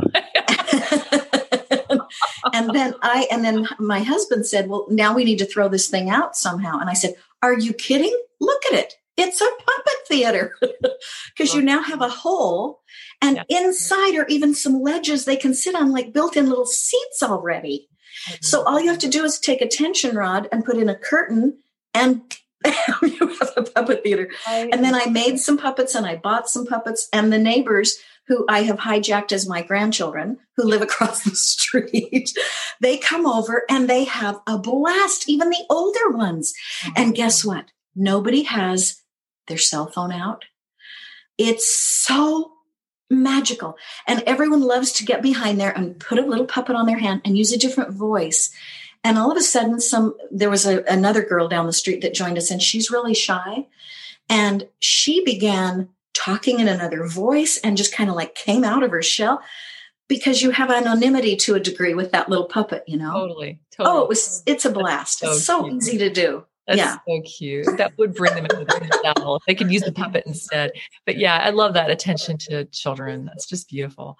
and 2.53 2.69
then 2.74 2.93
I 3.01 3.27
and 3.31 3.43
then 3.43 3.67
my 3.79 4.00
husband 4.00 4.45
said, 4.45 4.69
"Well, 4.69 4.86
now 4.89 5.15
we 5.15 5.24
need 5.24 5.39
to 5.39 5.45
throw 5.45 5.67
this 5.67 5.88
thing 5.88 6.10
out 6.10 6.36
somehow." 6.36 6.79
And 6.79 6.89
I 6.89 6.93
said, 6.93 7.15
"Are 7.41 7.57
you 7.57 7.74
kidding? 7.74 8.15
Look 8.39 8.63
at 8.72 8.77
it. 8.77 8.93
It's 9.17 9.41
a 9.41 9.45
puppet 9.45 10.07
theater 10.07 10.55
because 11.38 11.53
you 11.53 11.62
now 11.62 11.83
have 11.83 12.01
a 12.01 12.10
hole 12.10 12.81
and 13.22 13.43
yeah. 13.48 13.60
inside 13.62 14.15
are 14.15 14.25
even 14.27 14.55
some 14.55 14.81
ledges 14.81 15.25
they 15.25 15.36
can 15.36 15.53
sit 15.53 15.75
on 15.75 15.91
like 15.91 16.13
built-in 16.13 16.48
little 16.48 16.67
seats 16.67 17.24
already." 17.24 17.89
So 18.42 18.63
all 18.63 18.80
you 18.80 18.89
have 18.89 19.00
to 19.00 19.10
do 19.10 19.24
is 19.24 19.39
take 19.39 19.62
a 19.62 19.68
tension 19.68 20.15
rod 20.15 20.48
and 20.51 20.65
put 20.65 20.77
in 20.77 20.89
a 20.89 20.96
curtain 20.96 21.60
and 21.94 22.22
you 23.01 23.27
have 23.39 23.53
a 23.58 23.63
puppet 23.63 24.03
theater. 24.03 24.30
And 24.48 24.84
then 24.84 24.96
I 24.96 25.06
made 25.08 25.39
some 25.39 25.58
puppets 25.58 25.96
and 25.96 26.06
I 26.06 26.15
bought 26.15 26.50
some 26.50 26.65
puppets 26.65 27.10
and 27.12 27.32
the 27.32 27.38
neighbors 27.38 27.98
who 28.27 28.46
I 28.48 28.63
have 28.63 28.80
hijacked 28.80 29.32
as 29.32 29.48
my 29.48 29.62
grandchildren 29.62 30.38
who 30.56 30.63
live 30.63 30.82
across 30.82 31.24
the 31.30 31.36
street, 31.36 32.32
they 32.80 32.98
come 32.98 33.25
over 33.25 33.63
and 33.70 33.89
they 33.89 34.06
have 34.06 34.39
a 34.48 34.58
blast, 34.58 35.30
even 35.30 35.50
the 35.50 35.65
older 35.70 36.10
ones. 36.10 36.53
And 36.96 37.15
guess 37.15 37.44
what? 37.44 37.65
Nobody 37.96 38.44
has 38.44 39.01
their 39.48 39.58
cell 39.58 39.88
phone 39.88 40.12
out. 40.12 40.46
It's 41.38 41.75
so 41.75 42.52
magical. 43.22 43.77
And 44.08 44.24
everyone 44.25 44.62
loves 44.62 44.91
to 44.93 45.05
get 45.05 45.22
behind 45.22 45.60
there 45.60 45.75
and 45.75 46.00
put 46.00 46.20
a 46.20 46.25
little 46.25 46.46
puppet 46.46 46.75
on 46.75 46.86
their 46.86 46.98
hand 46.98 47.22
and 47.25 47.38
use 47.38 47.51
a 47.51 47.58
different 47.58 47.91
voice. 47.91 48.51
And 49.03 49.17
all 49.17 49.32
of 49.32 49.38
a 49.38 49.41
sudden, 49.41 49.79
some 49.79 50.15
there 50.32 50.50
was 50.50 50.65
a, 50.65 50.84
another 50.84 51.24
girl 51.24 51.48
down 51.48 51.65
the 51.65 51.74
street 51.74 52.01
that 52.01 52.13
joined 52.13 52.38
us, 52.38 52.50
and 52.50 52.62
she's 52.62 52.89
really 52.89 53.13
shy. 53.13 53.67
And 54.29 54.67
she 54.79 55.24
began 55.24 55.89
talking 56.13 56.60
in 56.60 56.67
another 56.67 57.05
voice 57.05 57.58
and 57.58 57.75
just 57.75 57.93
kind 57.93 58.10
of 58.10 58.15
like 58.15 58.36
came 58.36 58.63
out 58.63 58.84
of 58.84 58.91
her 58.91 59.01
shell 59.01 59.41
because 60.08 60.41
you 60.41 60.51
have 60.51 60.70
anonymity 60.72 61.36
to 61.36 61.55
a 61.55 61.60
degree 61.60 61.93
with 61.93 62.12
that 62.12 62.29
little 62.29 62.46
puppet, 62.46 62.84
you 62.88 62.98
know. 62.98 63.12
Totally. 63.12 63.60
Oh, 63.60 63.84
totally. 63.84 63.98
Oh, 63.98 64.03
it 64.03 64.10
was 64.10 64.43
it's 64.46 64.65
a 64.65 64.72
blast. 64.72 65.20
So 65.20 65.32
it's 65.32 65.46
so 65.46 65.63
cute. 65.63 65.75
easy 65.75 65.98
to 65.98 66.10
do. 66.10 66.46
That's 66.67 66.77
yeah. 66.77 66.98
so 67.08 67.22
cute. 67.22 67.77
That 67.77 67.98
would 67.98 68.13
bring 68.13 68.34
them 68.36 68.46
into 68.46 68.65
the 68.65 69.13
if 69.36 69.41
they 69.46 69.55
could 69.55 69.72
use 69.72 69.84
the 69.84 69.91
puppet 69.91 70.24
instead. 70.25 70.72
But 71.05 71.17
yeah, 71.17 71.38
I 71.38 71.50
love 71.50 71.74
that 71.74 71.89
attention 71.89 72.38
to 72.50 72.65
children. 72.65 73.25
That's 73.25 73.46
just 73.46 73.70
beautiful. 73.70 74.17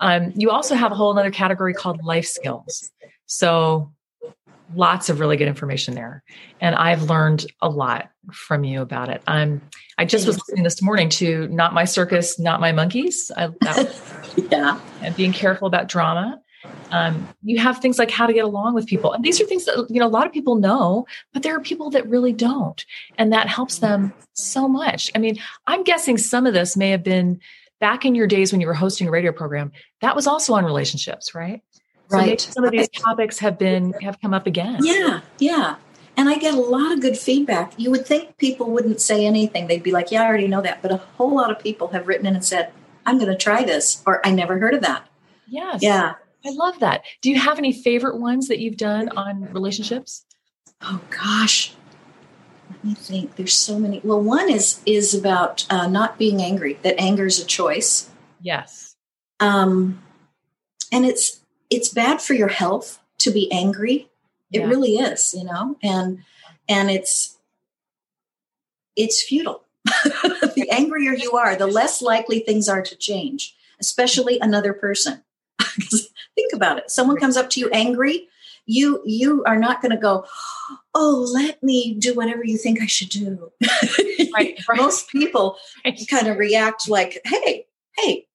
Um, 0.00 0.32
you 0.36 0.50
also 0.50 0.74
have 0.74 0.92
a 0.92 0.94
whole 0.94 1.18
other 1.18 1.30
category 1.30 1.72
called 1.72 2.02
life 2.04 2.26
skills. 2.26 2.90
So 3.26 3.92
lots 4.74 5.08
of 5.08 5.20
really 5.20 5.36
good 5.36 5.48
information 5.48 5.94
there. 5.94 6.22
And 6.60 6.74
I've 6.74 7.04
learned 7.04 7.46
a 7.62 7.68
lot 7.68 8.10
from 8.32 8.64
you 8.64 8.82
about 8.82 9.08
it. 9.08 9.22
Um, 9.26 9.62
I 9.98 10.04
just 10.04 10.26
was 10.26 10.36
listening 10.38 10.64
this 10.64 10.82
morning 10.82 11.08
to 11.10 11.48
Not 11.48 11.72
My 11.72 11.84
Circus, 11.84 12.38
Not 12.38 12.60
My 12.60 12.72
Monkeys. 12.72 13.30
I, 13.36 13.48
was, 13.48 14.14
yeah. 14.50 14.80
And 15.02 15.14
being 15.16 15.32
careful 15.32 15.66
about 15.66 15.88
drama. 15.88 16.40
Um, 16.90 17.28
you 17.42 17.58
have 17.58 17.78
things 17.78 17.98
like 17.98 18.10
how 18.10 18.26
to 18.26 18.32
get 18.32 18.44
along 18.44 18.74
with 18.74 18.86
people. 18.86 19.12
And 19.12 19.24
these 19.24 19.40
are 19.40 19.44
things 19.44 19.64
that, 19.64 19.86
you 19.90 19.98
know, 19.98 20.06
a 20.06 20.08
lot 20.08 20.26
of 20.26 20.32
people 20.32 20.54
know, 20.54 21.06
but 21.32 21.42
there 21.42 21.56
are 21.56 21.60
people 21.60 21.90
that 21.90 22.08
really 22.08 22.32
don't. 22.32 22.84
And 23.18 23.32
that 23.32 23.48
helps 23.48 23.78
them 23.78 24.12
so 24.34 24.68
much. 24.68 25.10
I 25.14 25.18
mean, 25.18 25.38
I'm 25.66 25.82
guessing 25.82 26.16
some 26.16 26.46
of 26.46 26.54
this 26.54 26.76
may 26.76 26.90
have 26.90 27.02
been 27.02 27.40
back 27.80 28.04
in 28.04 28.14
your 28.14 28.26
days 28.26 28.52
when 28.52 28.60
you 28.60 28.66
were 28.66 28.74
hosting 28.74 29.08
a 29.08 29.10
radio 29.10 29.32
program. 29.32 29.72
That 30.00 30.14
was 30.14 30.26
also 30.26 30.54
on 30.54 30.64
relationships, 30.64 31.34
right? 31.34 31.60
So 32.08 32.18
right. 32.18 32.40
some 32.40 32.64
of 32.64 32.70
these 32.70 32.88
topics 32.88 33.40
have 33.40 33.58
been, 33.58 33.92
have 34.00 34.20
come 34.20 34.32
up 34.32 34.46
again. 34.46 34.78
Yeah. 34.82 35.22
Yeah. 35.38 35.76
And 36.16 36.28
I 36.28 36.38
get 36.38 36.54
a 36.54 36.60
lot 36.60 36.92
of 36.92 37.00
good 37.00 37.18
feedback. 37.18 37.72
You 37.76 37.90
would 37.90 38.06
think 38.06 38.38
people 38.38 38.70
wouldn't 38.70 39.00
say 39.00 39.26
anything. 39.26 39.66
They'd 39.66 39.82
be 39.82 39.90
like, 39.90 40.10
yeah, 40.10 40.22
I 40.22 40.26
already 40.26 40.48
know 40.48 40.62
that. 40.62 40.80
But 40.82 40.92
a 40.92 40.96
whole 40.96 41.34
lot 41.34 41.50
of 41.50 41.58
people 41.58 41.88
have 41.88 42.06
written 42.06 42.26
in 42.26 42.34
and 42.34 42.44
said, 42.44 42.72
I'm 43.04 43.18
going 43.18 43.30
to 43.30 43.36
try 43.36 43.64
this, 43.64 44.02
or 44.06 44.24
I 44.26 44.30
never 44.30 44.58
heard 44.58 44.74
of 44.74 44.82
that. 44.82 45.06
Yes. 45.46 45.82
Yeah. 45.82 46.14
I 46.44 46.50
love 46.50 46.78
that. 46.80 47.02
Do 47.22 47.30
you 47.30 47.38
have 47.38 47.58
any 47.58 47.72
favorite 47.72 48.18
ones 48.18 48.48
that 48.48 48.58
you've 48.58 48.76
done 48.76 49.08
on 49.10 49.52
relationships? 49.52 50.24
Oh 50.82 51.00
gosh. 51.10 51.72
Let 52.70 52.84
me 52.84 52.94
think. 52.94 53.36
There's 53.36 53.54
so 53.54 53.78
many. 53.78 54.00
Well, 54.04 54.20
one 54.20 54.50
is 54.50 54.80
is 54.86 55.14
about 55.14 55.66
uh, 55.70 55.86
not 55.88 56.18
being 56.18 56.42
angry. 56.42 56.78
That 56.82 57.00
anger 57.00 57.26
is 57.26 57.40
a 57.40 57.44
choice. 57.46 58.10
Yes. 58.40 58.96
Um, 59.40 60.02
and 60.92 61.04
it's 61.04 61.40
it's 61.70 61.88
bad 61.88 62.20
for 62.20 62.34
your 62.34 62.48
health 62.48 63.00
to 63.18 63.30
be 63.30 63.50
angry. 63.50 64.08
It 64.52 64.60
Yeah. 64.60 64.66
really 64.66 64.96
is, 64.96 65.34
you 65.36 65.44
know, 65.44 65.76
and 65.82 66.22
and 66.68 66.90
it's 66.90 67.36
it's 68.94 69.22
futile. 69.22 69.62
the 69.84 70.68
angrier 70.70 71.12
you 71.14 71.32
are, 71.32 71.54
the 71.56 71.66
less 71.66 72.02
likely 72.02 72.40
things 72.40 72.68
are 72.68 72.82
to 72.82 72.96
change, 72.96 73.54
especially 73.80 74.38
another 74.40 74.72
person. 74.72 75.22
Think 76.34 76.52
about 76.52 76.78
it. 76.78 76.90
Someone 76.90 77.16
comes 77.16 77.36
up 77.36 77.50
to 77.50 77.60
you 77.60 77.68
angry, 77.70 78.28
you 78.66 79.00
you 79.04 79.44
are 79.44 79.56
not 79.58 79.80
going 79.80 79.92
to 79.92 79.96
go, 79.96 80.26
"Oh, 80.94 81.28
let 81.32 81.62
me 81.62 81.94
do 81.94 82.14
whatever 82.14 82.44
you 82.44 82.58
think 82.58 82.80
I 82.82 82.86
should 82.86 83.08
do." 83.10 83.52
Right, 84.34 84.58
right. 84.68 84.76
Most 84.76 85.08
people 85.08 85.56
Right. 85.82 85.98
kind 86.10 86.26
of 86.26 86.36
react 86.36 86.90
like, 86.90 87.20
"Hey, 87.24 87.66
hey, 87.96 88.26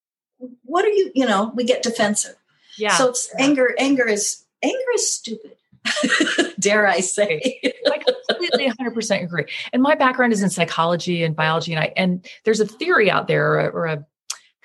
what 0.63 0.84
are 0.84 0.90
you, 0.90 1.12
you 1.13 1.28
know, 1.28 1.51
we 1.54 1.63
get 1.63 1.84
defensive." 1.84 2.36
Yeah. 2.78 2.96
So 2.96 3.10
it's 3.10 3.30
anger. 3.38 3.75
Anger 3.78 4.08
is 4.08 4.44
anger 4.63 4.78
is 4.96 5.12
stupid. 5.13 5.58
Dare 6.60 6.88
I 6.88 7.01
say? 7.01 7.60
I 7.92 7.98
completely 7.98 8.70
100% 8.70 9.24
agree. 9.24 9.46
And 9.74 9.82
my 9.82 9.96
background 9.96 10.34
is 10.34 10.42
in 10.44 10.50
psychology 10.50 11.24
and 11.24 11.36
biology. 11.36 11.74
And 11.74 11.84
I, 11.84 11.94
and 11.98 12.25
there's 12.46 12.60
a 12.60 12.68
theory 12.68 13.10
out 13.10 13.28
there 13.28 13.51
or 13.54 13.60
a, 13.60 13.68
or 13.68 13.86
a 13.88 14.06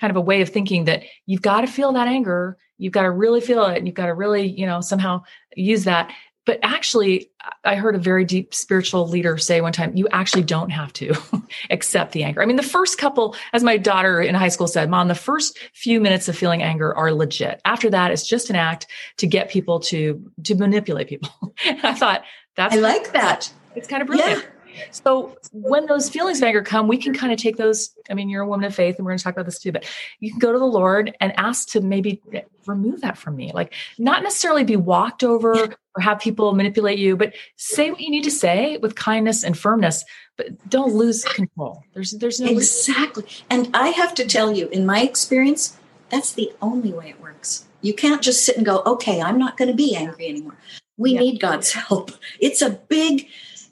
kind 0.01 0.11
of 0.11 0.17
a 0.17 0.21
way 0.21 0.41
of 0.41 0.49
thinking 0.49 0.85
that 0.85 1.03
you've 1.27 1.43
got 1.43 1.63
to 1.63 1.67
feel 1.67 1.93
that 1.93 2.09
anger. 2.09 2.57
You've 2.79 2.93
got 2.93 3.03
to 3.03 3.11
really 3.11 3.41
feel 3.41 3.65
it. 3.65 3.79
And 3.79 3.87
you've 3.87 3.95
got 3.95 4.07
to 4.07 4.15
really, 4.15 4.47
you 4.47 4.67
know, 4.67 4.81
somehow 4.81 5.23
use 5.55 5.85
that. 5.85 6.13
But 6.45 6.61
actually, 6.63 7.29
I 7.65 7.75
heard 7.75 7.97
a 7.97 7.99
very 7.99 8.25
deep 8.25 8.55
spiritual 8.55 9.09
leader 9.09 9.37
say 9.37 9.61
one 9.61 9.73
time, 9.73 9.97
you 9.97 10.07
actually 10.13 10.45
don't 10.45 10.71
have 10.71 10.93
to 10.95 11.13
accept 11.71 12.13
the 12.13 12.23
anger. 12.23 12.41
I 12.41 12.47
mean, 12.47 12.57
the 12.57 12.63
first 12.63 12.99
couple, 12.99 13.35
as 13.53 13.65
my 13.65 13.77
daughter 13.77 14.21
in 14.21 14.35
high 14.37 14.49
school 14.49 14.69
said, 14.69 14.89
Mom, 14.89 15.09
the 15.09 15.17
first 15.17 15.59
few 15.75 16.01
minutes 16.01 16.29
of 16.29 16.37
feeling 16.39 16.63
anger 16.63 16.95
are 16.95 17.13
legit. 17.13 17.61
After 17.65 17.91
that, 17.91 18.13
it's 18.13 18.27
just 18.27 18.49
an 18.49 18.57
act 18.57 18.87
to 19.17 19.27
get 19.27 19.51
people 19.51 19.81
to 19.81 20.23
to 20.45 20.55
manipulate 20.55 21.09
people. 21.09 21.31
I 21.65 21.95
thought 21.95 22.23
that's 22.55 22.77
I 22.77 22.79
like 22.79 23.13
that. 23.13 23.53
it's 23.75 23.89
kind 23.89 24.03
of 24.03 24.07
brilliant. 24.07 24.47
So 24.91 25.37
when 25.53 25.87
those 25.87 26.09
feelings 26.09 26.39
of 26.39 26.45
anger 26.45 26.63
come, 26.63 26.89
we 26.89 26.99
can 26.99 27.15
kind 27.15 27.33
of 27.33 27.39
take 27.39 27.57
those. 27.57 27.91
I 28.11 28.15
mean, 28.15 28.29
you're 28.29 28.43
a 28.43 28.49
woman 28.49 28.65
of 28.67 28.75
faith, 28.75 28.97
and 28.97 29.05
we're 29.05 29.13
going 29.13 29.19
to 29.19 29.25
talk 29.25 29.35
about 29.35 29.47
this 29.47 29.59
too. 29.59 29.73
But 29.73 29.85
you 30.21 30.31
can 30.31 30.39
go 30.39 30.53
to 30.53 30.59
the 30.59 30.65
Lord 30.65 31.17
and 31.21 31.33
ask 31.39 31.69
to 31.71 31.81
maybe 31.81 32.23
remove 32.67 33.01
that 33.03 33.17
from 33.19 33.37
me. 33.37 33.53
Like 33.55 33.75
not 33.99 34.23
necessarily 34.23 34.65
be 34.65 34.77
walked 34.77 35.23
over 35.23 35.77
or 35.95 36.01
have 36.01 36.19
people 36.21 36.53
manipulate 36.55 36.99
you, 36.99 37.17
but 37.17 37.35
say 37.57 37.91
what 37.91 38.01
you 38.01 38.11
need 38.11 38.25
to 38.25 38.31
say 38.31 38.77
with 38.79 38.95
kindness 38.95 39.45
and 39.45 39.57
firmness. 39.57 40.05
But 40.37 40.69
don't 40.69 40.95
lose 40.95 41.25
control. 41.25 41.83
There's 41.95 42.13
there's 42.13 42.41
no 42.41 42.51
Exactly. 42.51 43.25
And 43.51 43.71
I 43.75 43.89
have 43.89 44.15
to 44.17 44.27
tell 44.27 44.53
you, 44.53 44.69
in 44.69 44.85
my 44.85 45.01
experience, 45.03 45.77
that's 46.11 46.33
the 46.33 46.53
only 46.61 46.93
way 46.93 47.11
it 47.11 47.21
works. 47.21 47.65
You 47.83 47.95
can't 47.95 48.23
just 48.23 48.45
sit 48.45 48.57
and 48.57 48.67
go, 48.67 48.83
okay, 48.87 49.21
I'm 49.21 49.39
not 49.39 49.57
going 49.57 49.69
to 49.69 49.75
be 49.75 49.95
angry 49.97 50.29
anymore. 50.29 50.57
We 50.97 51.13
Yeah. 51.13 51.21
need 51.21 51.41
God's 51.41 51.73
help. 51.89 52.11
It's 52.41 52.63
a 52.63 52.71
big, 52.71 53.29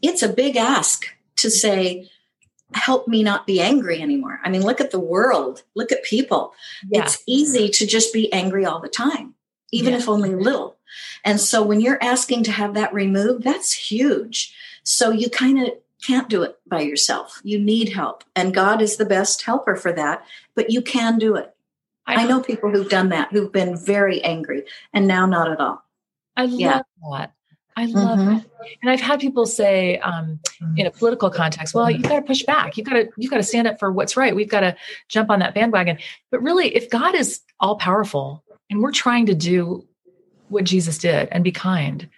it's 0.09 0.23
a 0.23 0.29
big 0.29 0.57
ask 0.57 1.07
to 1.37 1.51
say, 1.51 2.11
help 2.73 3.07
me 3.09 3.23
not 3.23 3.47
be 3.47 3.61
angry 3.61 4.01
anymore. 4.03 4.41
I 4.45 4.49
mean, 4.51 4.63
look 4.63 4.81
at 4.81 4.91
the 4.91 5.01
world, 5.01 5.63
look 5.75 5.93
at 5.93 6.03
people. 6.03 6.53
yeah. 6.89 7.03
It's 7.03 7.23
easy 7.27 7.69
to 7.69 7.87
just 7.87 8.13
be 8.13 8.33
angry 8.33 8.65
all 8.65 8.81
the 8.81 8.89
time, 8.89 9.35
even 9.73 9.93
Yeah. 9.93 9.99
if 9.99 10.09
only 10.09 10.33
a 10.33 10.37
little. 10.37 10.77
And 11.25 11.41
so 11.41 11.63
when 11.63 11.81
you're 11.81 12.03
asking 12.03 12.45
to 12.45 12.53
have 12.53 12.75
that 12.75 12.93
removed, 12.95 13.43
that's 13.45 13.73
huge. 13.73 14.55
So 14.83 15.11
you 15.11 15.31
kind 15.31 15.61
of 15.63 15.71
can't 16.05 16.29
do 16.29 16.43
it 16.43 16.59
by 16.67 16.81
yourself. 16.81 17.41
You 17.45 17.59
need 17.59 17.91
help. 17.91 18.25
And 18.37 18.53
God 18.55 18.83
is 18.83 18.97
the 18.97 19.07
best 19.07 19.43
helper 19.43 19.77
for 19.77 19.93
that, 19.93 20.25
but 20.55 20.71
you 20.71 20.83
can 20.83 21.19
do 21.19 21.37
it. 21.37 21.55
I 22.07 22.27
know 22.27 22.41
people 22.43 22.71
who've 22.71 22.89
done 22.91 23.09
that, 23.09 23.31
who've 23.33 23.51
been 23.51 23.77
very 23.79 24.23
angry 24.23 24.65
and 24.93 25.07
now 25.09 25.25
not 25.25 25.51
at 25.51 25.59
all. 25.61 25.83
I 26.37 26.45
love 26.45 26.61
Yeah. 26.61 26.83
that. 27.13 27.33
I 27.77 27.87
love 27.87 28.19
Mhm. 28.19 28.39
it. 28.39 28.51
And 28.83 28.91
I've 28.91 29.01
had 29.01 29.21
people 29.21 29.47
say 29.47 29.99
um, 29.99 30.39
in 30.77 30.87
a 30.87 30.91
political 30.91 31.31
context, 31.31 31.75
well, 31.75 31.91
you've 31.91 32.03
got 32.03 32.17
to 32.17 32.23
push 32.23 32.43
back. 32.45 32.77
You've 32.77 32.87
got 32.87 32.95
to, 32.95 33.09
you've 33.17 33.31
got 33.31 33.39
to 33.39 33.43
stand 33.43 33.67
up 33.67 33.79
for 33.79 33.91
what's 33.93 34.17
right. 34.17 34.35
We've 34.35 34.49
got 34.49 34.61
to 34.61 34.77
jump 35.09 35.31
on 35.31 35.41
that 35.41 35.55
bandwagon. 35.55 35.99
But 36.31 36.43
really, 36.43 36.75
if 36.75 36.89
God 36.91 37.15
is 37.15 37.41
all 37.61 37.77
powerful 37.77 38.45
and 38.71 38.81
we're 38.81 38.93
trying 38.93 39.27
to 39.27 39.35
do 39.35 39.87
what 40.49 40.65
Jesus 40.65 40.99
did 40.99 41.29
and 41.33 41.43
be 41.43 41.53
kind, 41.53 42.09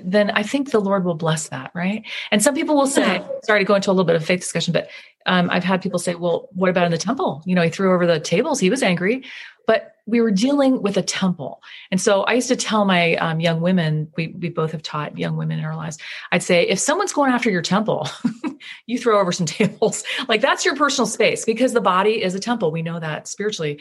then 0.00 0.30
I 0.30 0.42
think 0.44 0.70
the 0.70 0.80
Lord 0.80 1.04
will 1.04 1.14
bless 1.14 1.48
that, 1.48 1.72
right? 1.74 2.04
And 2.30 2.42
some 2.42 2.54
people 2.54 2.76
will 2.76 2.86
say, 2.86 3.20
sorry 3.44 3.60
to 3.60 3.64
go 3.64 3.74
into 3.74 3.90
a 3.90 3.92
little 3.92 4.04
bit 4.04 4.14
of 4.16 4.24
faith 4.24 4.40
discussion, 4.40 4.72
but 4.72 4.88
um, 5.26 5.50
I've 5.50 5.64
had 5.64 5.82
people 5.82 5.98
say, 5.98 6.14
well, 6.14 6.48
what 6.52 6.70
about 6.70 6.86
in 6.86 6.92
the 6.92 6.98
temple? 6.98 7.42
You 7.44 7.54
know, 7.56 7.62
he 7.62 7.70
threw 7.70 7.92
over 7.92 8.06
the 8.06 8.20
tables, 8.20 8.60
he 8.60 8.70
was 8.70 8.82
angry, 8.82 9.24
but 9.66 9.92
we 10.08 10.22
were 10.22 10.30
dealing 10.30 10.80
with 10.82 10.96
a 10.96 11.02
temple. 11.02 11.62
And 11.90 12.00
so 12.00 12.22
I 12.22 12.32
used 12.32 12.48
to 12.48 12.56
tell 12.56 12.86
my 12.86 13.14
um, 13.16 13.40
young 13.40 13.60
women, 13.60 14.10
we, 14.16 14.28
we 14.28 14.48
both 14.48 14.72
have 14.72 14.82
taught 14.82 15.18
young 15.18 15.36
women 15.36 15.58
in 15.58 15.64
our 15.66 15.76
lives, 15.76 15.98
I'd 16.32 16.42
say, 16.42 16.66
if 16.66 16.78
someone's 16.78 17.12
going 17.12 17.30
after 17.30 17.50
your 17.50 17.60
temple, 17.62 18.08
you 18.86 18.98
throw 18.98 19.20
over 19.20 19.32
some 19.32 19.46
tables. 19.58 20.02
Like 20.26 20.40
that's 20.40 20.64
your 20.64 20.74
personal 20.76 21.06
space 21.06 21.44
because 21.44 21.74
the 21.74 21.82
body 21.82 22.22
is 22.22 22.34
a 22.34 22.40
temple. 22.40 22.72
We 22.72 22.82
know 22.82 22.98
that 22.98 23.28
spiritually. 23.28 23.80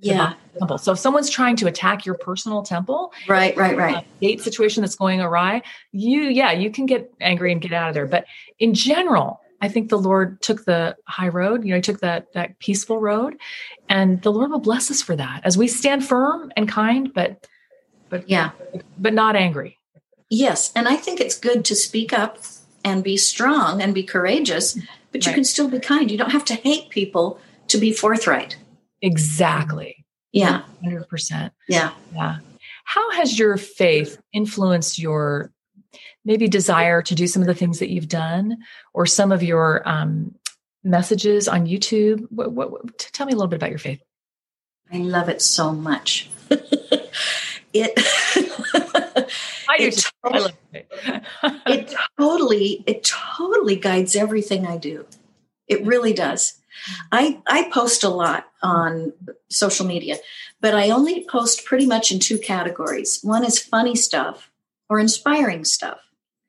Yeah. 0.00 0.18
body 0.18 0.36
is 0.50 0.56
a 0.56 0.58
Temple. 0.60 0.78
So 0.78 0.92
if 0.92 0.98
someone's 0.98 1.30
trying 1.30 1.56
to 1.56 1.66
attack 1.66 2.06
your 2.06 2.16
personal 2.16 2.62
temple, 2.62 3.12
Right, 3.28 3.56
right, 3.56 3.74
a 3.74 3.76
right. 3.76 4.20
date 4.20 4.40
situation 4.40 4.80
that's 4.80 4.94
going 4.96 5.20
awry, 5.20 5.62
you, 5.92 6.22
yeah, 6.22 6.52
you 6.52 6.70
can 6.70 6.86
get 6.86 7.12
angry 7.20 7.50
and 7.52 7.60
get 7.60 7.72
out 7.72 7.88
of 7.88 7.94
there. 7.94 8.06
But 8.06 8.26
in 8.58 8.74
general, 8.74 9.40
I 9.60 9.68
think 9.68 9.88
the 9.88 9.98
Lord 9.98 10.40
took 10.40 10.64
the 10.64 10.96
high 11.06 11.28
road, 11.28 11.64
you 11.64 11.70
know, 11.70 11.76
he 11.76 11.82
took 11.82 12.00
that, 12.00 12.32
that 12.34 12.58
peaceful 12.60 12.98
road 13.00 13.36
and 13.88 14.22
the 14.22 14.30
Lord 14.32 14.50
will 14.50 14.60
bless 14.60 14.90
us 14.90 15.02
for 15.02 15.16
that 15.16 15.40
as 15.44 15.58
we 15.58 15.66
stand 15.66 16.04
firm 16.06 16.52
and 16.56 16.68
kind, 16.68 17.12
but, 17.12 17.46
but, 18.08 18.28
Yeah. 18.28 18.50
but 18.98 19.14
not 19.14 19.34
angry. 19.36 19.78
Yes. 20.30 20.72
And 20.76 20.86
I 20.86 20.96
think 20.96 21.20
it's 21.20 21.38
good 21.38 21.64
to 21.66 21.74
speak 21.74 22.12
up 22.12 22.38
and 22.84 23.02
be 23.02 23.16
strong 23.16 23.82
and 23.82 23.94
be 23.94 24.02
courageous, 24.02 24.78
but 25.10 25.24
you 25.24 25.30
Right. 25.30 25.34
can 25.36 25.44
still 25.44 25.68
be 25.68 25.80
kind. 25.80 26.10
You 26.10 26.18
don't 26.18 26.30
have 26.32 26.44
to 26.46 26.54
hate 26.54 26.90
people 26.90 27.40
to 27.68 27.78
be 27.78 27.92
forthright. 27.92 28.56
Exactly. 29.02 30.04
Yeah. 30.32 30.62
100%. 30.84 31.50
Yeah. 31.68 31.90
Yeah. 32.14 32.38
How 32.84 33.10
has 33.12 33.38
your 33.38 33.56
faith 33.56 34.18
influenced 34.32 34.98
your 34.98 35.50
maybe 36.28 36.46
desire 36.46 37.00
to 37.02 37.14
do 37.14 37.26
some 37.26 37.40
of 37.42 37.48
the 37.48 37.54
things 37.54 37.78
that 37.80 37.88
you've 37.90 38.06
done 38.06 38.58
or 38.92 39.06
some 39.06 39.32
of 39.32 39.42
your 39.42 39.82
um, 39.88 40.34
messages 40.84 41.48
on 41.48 41.66
YouTube? 41.66 42.26
What, 42.30 42.52
what, 42.52 42.70
what- 42.70 42.98
tell 42.98 43.26
me 43.26 43.32
a 43.32 43.36
little 43.36 43.48
bit 43.48 43.56
about 43.56 43.70
your 43.70 43.78
faith. 43.78 44.00
I 44.92 44.98
love 44.98 45.28
it 45.30 45.40
so 45.42 45.72
much. 45.72 46.30
it 47.72 47.92
I 49.68 49.76
do 49.78 49.84
It 49.86 49.96
too. 49.98 50.10
I 50.24 50.38
love 50.38 50.52
it. 50.72 50.86
it 51.66 51.94
totally 52.18 52.84
it 52.86 53.04
totally 53.04 53.76
guides 53.76 54.14
everything 54.16 54.66
I 54.66 54.76
do. 54.78 55.06
It 55.66 55.84
really 55.84 56.12
does. 56.12 56.54
I 57.12 57.40
I 57.46 57.70
post 57.70 58.04
a 58.04 58.08
lot 58.08 58.46
on 58.62 59.12
social 59.50 59.86
media, 59.86 60.16
but 60.60 60.74
I 60.74 60.90
only 60.90 61.26
post 61.28 61.64
pretty 61.66 61.86
much 61.86 62.10
in 62.12 62.18
two 62.18 62.38
categories. 62.38 63.20
One 63.22 63.44
is 63.44 63.58
funny 63.58 63.94
stuff 63.94 64.50
or 64.88 64.98
inspiring 64.98 65.64
stuff. 65.66 66.00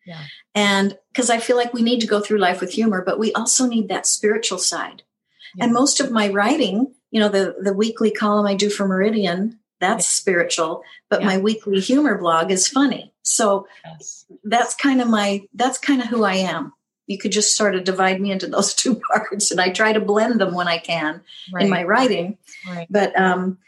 Yeah. 0.10 0.24
And 0.56 0.98
because 1.14 1.30
I 1.30 1.38
feel 1.40 1.56
like 1.56 1.72
we 1.74 1.84
need 1.84 2.02
to 2.02 2.08
go 2.08 2.20
through 2.20 2.40
life 2.40 2.60
with 2.62 2.72
humor, 2.72 3.04
but 3.06 3.20
we 3.20 3.32
also 3.34 3.68
need 3.68 3.88
that 3.90 4.08
spiritual 4.08 4.58
side. 4.58 5.04
Yeah. 5.56 5.66
And 5.66 5.74
most 5.74 6.00
of 6.00 6.10
my 6.12 6.30
writing, 6.30 6.94
you 7.12 7.20
know, 7.20 7.30
the 7.30 7.56
the 7.62 7.74
weekly 7.74 8.10
column 8.12 8.48
I 8.48 8.56
do 8.56 8.70
for 8.72 8.88
Meridian, 8.88 9.60
that's 9.80 10.08
spiritual, 10.08 10.84
but 11.10 11.22
Yeah. 11.22 11.28
my 11.28 11.38
weekly 11.38 11.80
humor 11.80 12.18
blog 12.18 12.50
is 12.52 12.68
funny. 12.68 13.14
So 13.22 13.68
Yes. 13.86 14.26
that's 14.44 14.74
kind 14.76 15.00
of 15.02 15.08
my 15.08 15.44
that's 15.54 15.78
kind 15.78 16.02
of 16.02 16.08
who 16.08 16.24
I 16.24 16.36
am. 16.36 16.74
You 17.06 17.18
could 17.20 17.32
just 17.32 17.56
sort 17.56 17.76
of 17.76 17.84
divide 17.84 18.20
me 18.20 18.32
into 18.32 18.48
those 18.56 18.74
two 18.74 18.96
parts, 19.12 19.52
and 19.52 19.62
I 19.62 19.70
try 19.70 19.94
to 19.94 20.00
blend 20.00 20.42
them 20.42 20.56
when 20.56 20.68
I 20.68 20.80
can 20.80 21.22
Right. 21.54 21.66
in 21.66 21.70
my 21.70 21.84
writing. 21.84 22.38
right. 22.68 22.88
But 22.90 23.12
um, 23.20 23.60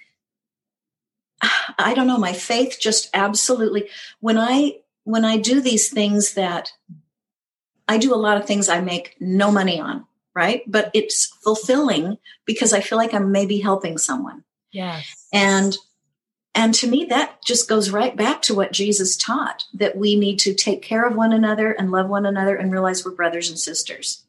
I 1.78 1.94
don't 1.96 2.08
know. 2.08 2.18
My 2.18 2.34
faith 2.34 2.78
just 2.80 3.10
absolutely 3.14 3.90
when 4.20 4.38
I 4.40 4.78
when 5.04 5.26
I 5.26 5.38
do 5.38 5.62
these 5.62 5.90
things 5.90 6.34
that 6.36 6.72
I 7.88 7.98
do 7.98 8.14
a 8.14 8.16
lot 8.16 8.38
of 8.38 8.46
things 8.46 8.70
I 8.70 8.82
make 8.82 9.16
no 9.20 9.52
money 9.52 9.80
on, 9.80 10.06
right? 10.34 10.64
But 10.66 10.92
it's 10.94 11.26
fulfilling 11.44 12.18
because 12.46 12.74
I 12.74 12.82
feel 12.82 12.98
like 12.98 13.14
I'm 13.14 13.32
maybe 13.32 13.60
helping 13.60 13.98
someone 13.98 14.44
Yes. 14.72 15.28
and 15.34 15.76
and 16.56 16.74
to 16.76 16.88
me 16.88 17.06
that 17.06 17.42
just 17.44 17.68
goes 17.70 17.90
right 17.90 18.16
back 18.16 18.42
to 18.42 18.56
what 18.56 18.72
jesus 18.74 19.16
taught 19.18 19.66
that 19.74 19.98
we 19.98 20.16
need 20.16 20.38
to 20.40 20.54
take 20.54 20.82
care 20.82 21.06
of 21.06 21.16
one 21.16 21.34
another 21.34 21.72
and 21.72 21.92
love 21.92 22.10
one 22.10 22.26
another 22.26 22.56
and 22.56 22.72
realize 22.72 23.04
we're 23.04 23.12
brothers 23.12 23.50
and 23.50 23.60
sisters 23.60 24.24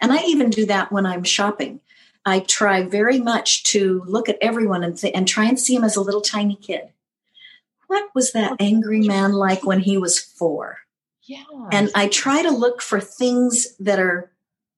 and 0.00 0.10
i 0.12 0.22
even 0.24 0.48
do 0.50 0.64
that 0.66 0.90
when 0.92 1.04
i'm 1.06 1.24
shopping 1.24 1.80
I 2.26 2.40
try 2.40 2.82
very 2.82 3.20
much 3.20 3.64
to 3.64 4.02
look 4.06 4.30
at 4.30 4.38
everyone 4.40 4.82
and, 4.82 4.96
th- 4.96 5.12
and 5.14 5.28
try 5.28 5.44
and 5.44 5.60
see 5.60 5.74
them 5.74 5.84
as 5.84 5.94
a 5.94 6.00
little 6.00 6.22
tiny 6.22 6.56
kid. 6.56 6.88
What 7.94 8.12
was 8.12 8.32
that 8.32 8.56
angry 8.58 9.02
man 9.02 9.34
like 9.34 9.64
when 9.64 9.78
he 9.78 9.96
was 9.96 10.18
four? 10.18 10.78
Yeah. 11.22 11.44
And 11.70 11.92
I 11.94 12.08
try 12.08 12.42
to 12.42 12.50
look 12.50 12.82
for 12.82 12.98
things 12.98 13.68
that 13.78 14.00
are 14.00 14.32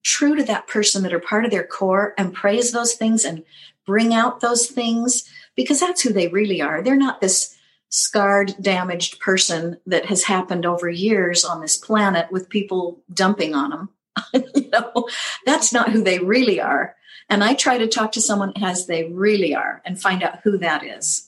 true 0.05 0.37
to 0.37 0.45
that 0.45 0.69
person, 0.69 1.03
that 1.03 1.15
are 1.15 1.19
part 1.19 1.47
of 1.47 1.51
their 1.51 1.67
core, 1.67 2.13
and 2.19 2.35
praise 2.35 2.73
those 2.73 2.93
things 2.93 3.25
and 3.25 3.43
bring 3.87 4.13
out 4.13 4.41
those 4.41 4.67
things 4.67 5.25
because 5.55 5.81
that's 5.81 6.03
who 6.03 6.13
they 6.13 6.29
really 6.29 6.61
are. 6.61 6.83
They're 6.83 6.95
not 6.95 7.23
this 7.23 7.57
scarred, 7.89 8.55
damaged 8.61 9.19
person 9.19 9.79
that 9.87 10.05
has 10.05 10.25
happened 10.25 10.67
over 10.67 10.91
years 10.91 11.43
on 11.43 11.63
this 11.63 11.79
planet 11.79 12.31
with 12.31 12.51
people 12.51 13.01
dumping 13.11 13.55
on 13.55 13.71
them. 13.71 13.89
you 14.55 14.69
know, 14.69 15.09
that's 15.47 15.73
not 15.73 15.91
who 15.91 16.03
they 16.03 16.19
really 16.19 16.61
are. 16.61 16.95
And 17.31 17.43
I 17.43 17.55
try 17.55 17.79
to 17.79 17.89
talk 17.89 18.13
to 18.13 18.21
someone 18.21 18.53
as 18.63 18.87
they 18.87 19.05
really 19.05 19.55
are 19.55 19.81
and 19.87 19.99
find 19.99 20.23
out 20.23 20.41
who 20.45 20.59
that 20.59 20.85
is. 20.85 21.26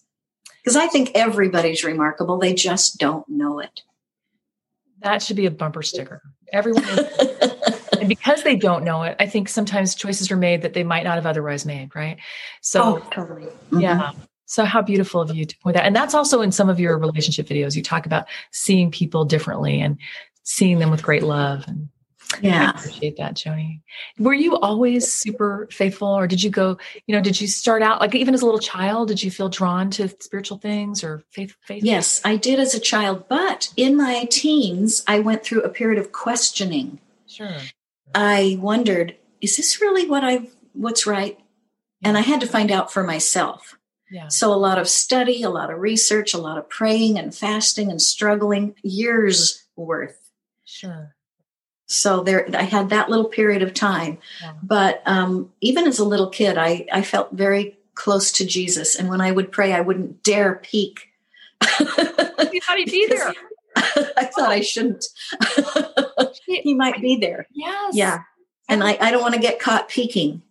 Because 0.69 0.77
I 0.77 0.87
think 0.89 1.13
everybody's 1.15 1.83
remarkable. 1.83 2.37
They 2.37 2.53
just 2.53 2.99
don't 2.99 3.27
know 3.27 3.59
it. 3.59 3.81
That 4.99 5.23
should 5.23 5.37
be 5.37 5.47
a 5.47 5.51
bumper 5.51 5.83
sticker. 5.83 6.21
Everyone 6.53 6.85
is, 6.85 6.99
and 7.99 8.07
because 8.07 8.43
they 8.43 8.55
don't 8.55 8.85
know 8.85 9.03
it, 9.05 9.17
I 9.19 9.25
think 9.25 9.49
sometimes 9.49 9.95
choices 9.95 10.31
are 10.31 10.37
made 10.37 10.61
that 10.61 10.75
they 10.75 10.85
might 10.85 11.05
not 11.05 11.15
have 11.15 11.25
otherwise 11.25 11.65
made, 11.65 11.97
right? 11.97 12.19
So 12.61 12.83
oh, 12.83 13.09
totally. 13.11 13.45
Mm-hmm. 13.45 13.81
Yeah. 13.81 14.11
So 14.45 14.67
how 14.67 14.83
beautiful 14.83 15.23
of 15.23 15.35
you 15.35 15.47
to 15.47 15.59
point 15.61 15.73
that. 15.73 15.87
And 15.87 15.97
that's 15.97 16.13
also 16.13 16.43
in 16.43 16.53
some 16.53 16.69
of 16.69 16.79
your 16.79 16.99
relationship 16.99 17.47
videos. 17.47 17.75
You 17.75 17.83
talk 17.83 18.05
about 18.05 18.27
seeing 18.51 18.91
people 18.91 19.25
differently 19.25 19.81
and 19.81 19.97
seeing 20.43 20.81
them 20.81 20.91
with 20.91 21.03
great 21.03 21.23
love. 21.23 21.65
And 21.67 21.89
yeah. 22.41 22.73
I 22.75 22.79
appreciate 22.79 23.17
that, 23.17 23.35
Joni. 23.35 23.81
Were 24.19 24.35
you 24.35 24.57
always 24.59 25.11
super 25.11 25.69
faithful 25.71 26.09
or 26.09 26.27
did 26.27 26.43
you 26.43 26.51
go, 26.51 26.77
you 27.07 27.15
know, 27.15 27.23
did 27.23 27.41
you 27.41 27.47
start 27.47 27.83
out 27.83 28.01
like 28.01 28.15
even 28.15 28.35
as 28.35 28.43
a 28.43 28.45
little 28.45 28.61
child, 28.61 29.09
did 29.09 29.23
you 29.23 29.31
feel 29.31 29.49
drawn 29.49 29.91
to 29.93 30.09
spiritual 30.21 30.59
things 30.59 31.03
or 31.03 31.23
faith 31.31 31.57
faith? 31.63 31.83
Yes, 31.83 32.21
I 32.25 32.37
did 32.37 32.61
as 32.61 32.75
a 32.75 32.81
child, 32.81 33.25
but 33.29 33.73
in 33.77 33.97
my 33.97 34.27
teens 34.31 35.03
I 35.07 35.21
went 35.21 35.43
through 35.43 35.63
a 35.63 35.69
period 35.69 35.99
of 35.99 36.13
questioning. 36.13 37.01
Sure. 37.27 37.57
I 38.15 38.59
wondered, 38.61 39.17
is 39.41 39.57
this 39.57 39.81
really 39.81 40.07
what 40.09 40.25
I 40.25 40.49
what's 40.75 41.07
right? 41.07 41.39
And 42.03 42.17
I 42.17 42.21
had 42.21 42.41
to 42.43 42.47
find 42.47 42.71
out 42.71 42.93
for 42.93 43.03
myself. 43.03 43.77
Yeah. 44.11 44.29
So 44.29 44.53
a 44.53 44.57
lot 44.57 44.79
of 44.79 44.89
study, 44.89 45.43
a 45.43 45.51
lot 45.51 45.71
of 45.71 45.81
research, 45.81 46.33
a 46.33 46.39
lot 46.39 46.57
of 46.57 46.69
praying 46.69 47.19
and 47.19 47.35
fasting 47.35 47.91
and 47.91 48.01
struggling, 48.01 48.75
years 48.83 49.67
worth. 49.77 50.31
Sure. 50.65 51.15
So 51.89 52.23
there, 52.23 52.47
I 52.55 52.63
had 52.63 52.91
that 52.91 53.09
little 53.09 53.25
period 53.25 53.63
of 53.63 53.75
time. 53.75 54.19
Yeah. 54.43 54.53
But 54.63 55.03
um, 55.07 55.51
even 55.61 55.87
as 55.87 55.99
a 55.99 56.05
little 56.05 56.29
kid, 56.29 56.59
I, 56.59 56.87
I 56.93 57.03
felt 57.03 57.33
very 57.33 57.79
close 57.95 58.31
to 58.33 58.47
Jesus. 58.47 58.95
And 58.95 59.09
when 59.09 59.21
I 59.21 59.33
would 59.33 59.51
pray, 59.51 59.73
I 59.73 59.81
wouldn't 59.81 60.23
dare 60.23 60.57
peek. 60.57 61.09
you 61.81 61.87
thought 61.87 62.77
he'd 62.77 62.91
be 62.91 63.07
there. 63.11 63.33
I 63.77 64.25
thought 64.27 64.51
I 64.51 64.61
shouldn't. 64.61 65.07
he 66.47 66.75
might 66.75 67.01
be 67.01 67.17
there. 67.17 67.47
Yes. 67.53 67.95
Yeah. 67.97 68.23
And 68.69 68.85
I, 68.85 68.99
I 69.01 69.11
don't 69.11 69.23
want 69.23 69.35
to 69.35 69.41
get 69.41 69.59
caught 69.59 69.89
peeking. 69.89 70.43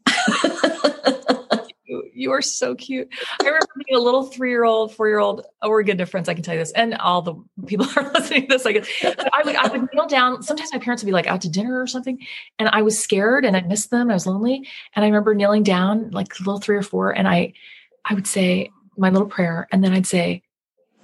You, 2.17 2.32
are 2.32 2.41
so 2.41 2.75
cute. 2.75 3.08
I 3.41 3.45
remember 3.45 3.67
being 3.86 3.97
a 3.97 4.01
little 4.01 4.23
three 4.23 4.49
year 4.49 4.63
old, 4.63 4.93
four 4.93 5.08
year 5.08 5.19
old. 5.19 5.45
Oh, 5.62 5.69
we're 5.69 5.84
good 5.84 5.95
enough 5.95 6.10
friends. 6.10 6.27
I 6.30 6.34
can 6.34 6.43
tell 6.43 6.53
you 6.53 6.60
this, 6.60 6.71
and 6.71 6.95
all 6.95 7.21
the 7.21 7.36
people 7.65 7.88
are 7.95 8.12
listening 8.13 8.43
to 8.43 8.47
this. 8.47 8.65
I 8.65 8.71
guess 8.73 8.88
I 9.03 9.41
would 9.45 9.56
I 9.56 9.67
would 9.67 9.89
kneel 9.93 10.08
down. 10.08 10.43
Sometimes 10.43 10.73
my 10.73 10.80
parents 10.80 11.03
would 11.03 11.08
be 11.08 11.13
like 11.13 11.27
out 11.27 11.41
to 11.41 11.49
dinner 11.49 11.82
or 11.82 11.88
something, 11.88 12.19
and 12.60 12.69
I 12.69 12.82
was 12.82 12.97
scared 12.97 13.45
and 13.45 13.56
I 13.56 13.62
missed 13.62 13.91
them. 13.91 14.10
I 14.10 14.13
was 14.13 14.27
lonely, 14.27 14.67
and 14.95 15.03
I 15.06 15.08
remember 15.08 15.34
kneeling 15.36 15.63
down 15.63 16.12
like 16.12 16.34
a 16.39 16.43
little 16.43 16.60
three 16.60 16.77
or 16.77 16.84
four, 16.84 17.12
and 17.12 17.27
I 17.27 17.53
I 18.06 18.13
would 18.13 18.27
say 18.27 18.71
my 18.97 19.10
little 19.10 19.27
prayer, 19.27 19.67
and 19.71 19.84
then 19.84 19.93
I'd 19.93 20.08
say, 20.08 20.43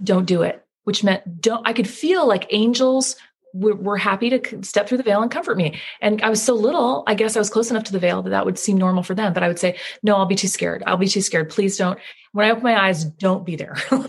"Don't 0.03 0.25
do 0.25 0.41
it," 0.41 0.65
which 0.83 1.03
meant 1.03 1.41
don't. 1.41 1.67
I 1.67 1.73
could 1.73 1.87
feel 1.87 2.27
like 2.27 2.47
angels 2.51 3.15
were 3.53 3.97
happy 3.97 4.29
to 4.29 4.63
step 4.63 4.87
through 4.87 4.97
the 4.97 5.03
veil 5.03 5.21
and 5.21 5.29
comfort 5.29 5.57
me. 5.57 5.79
And 6.01 6.21
I 6.21 6.29
was 6.29 6.41
so 6.41 6.55
little, 6.55 7.03
I 7.07 7.13
guess 7.13 7.35
I 7.35 7.39
was 7.39 7.49
close 7.49 7.69
enough 7.69 7.83
to 7.85 7.91
the 7.91 7.99
veil 7.99 8.21
that 8.23 8.31
that 8.31 8.45
would 8.45 8.57
seem 8.57 8.77
normal 8.77 9.03
for 9.03 9.13
them. 9.13 9.33
But 9.33 9.43
I 9.43 9.47
would 9.47 9.59
say, 9.59 9.77
no, 10.01 10.15
I'll 10.15 10.25
be 10.25 10.35
too 10.35 10.47
scared. 10.47 10.83
I'll 10.87 10.97
be 10.97 11.07
too 11.07 11.21
scared. 11.21 11.49
Please 11.49 11.77
don't. 11.77 11.99
When 12.31 12.47
I 12.47 12.49
open 12.49 12.63
my 12.63 12.87
eyes, 12.87 13.05
don't 13.05 13.45
be 13.45 13.55
there. 13.55 13.75
oh. 13.91 14.07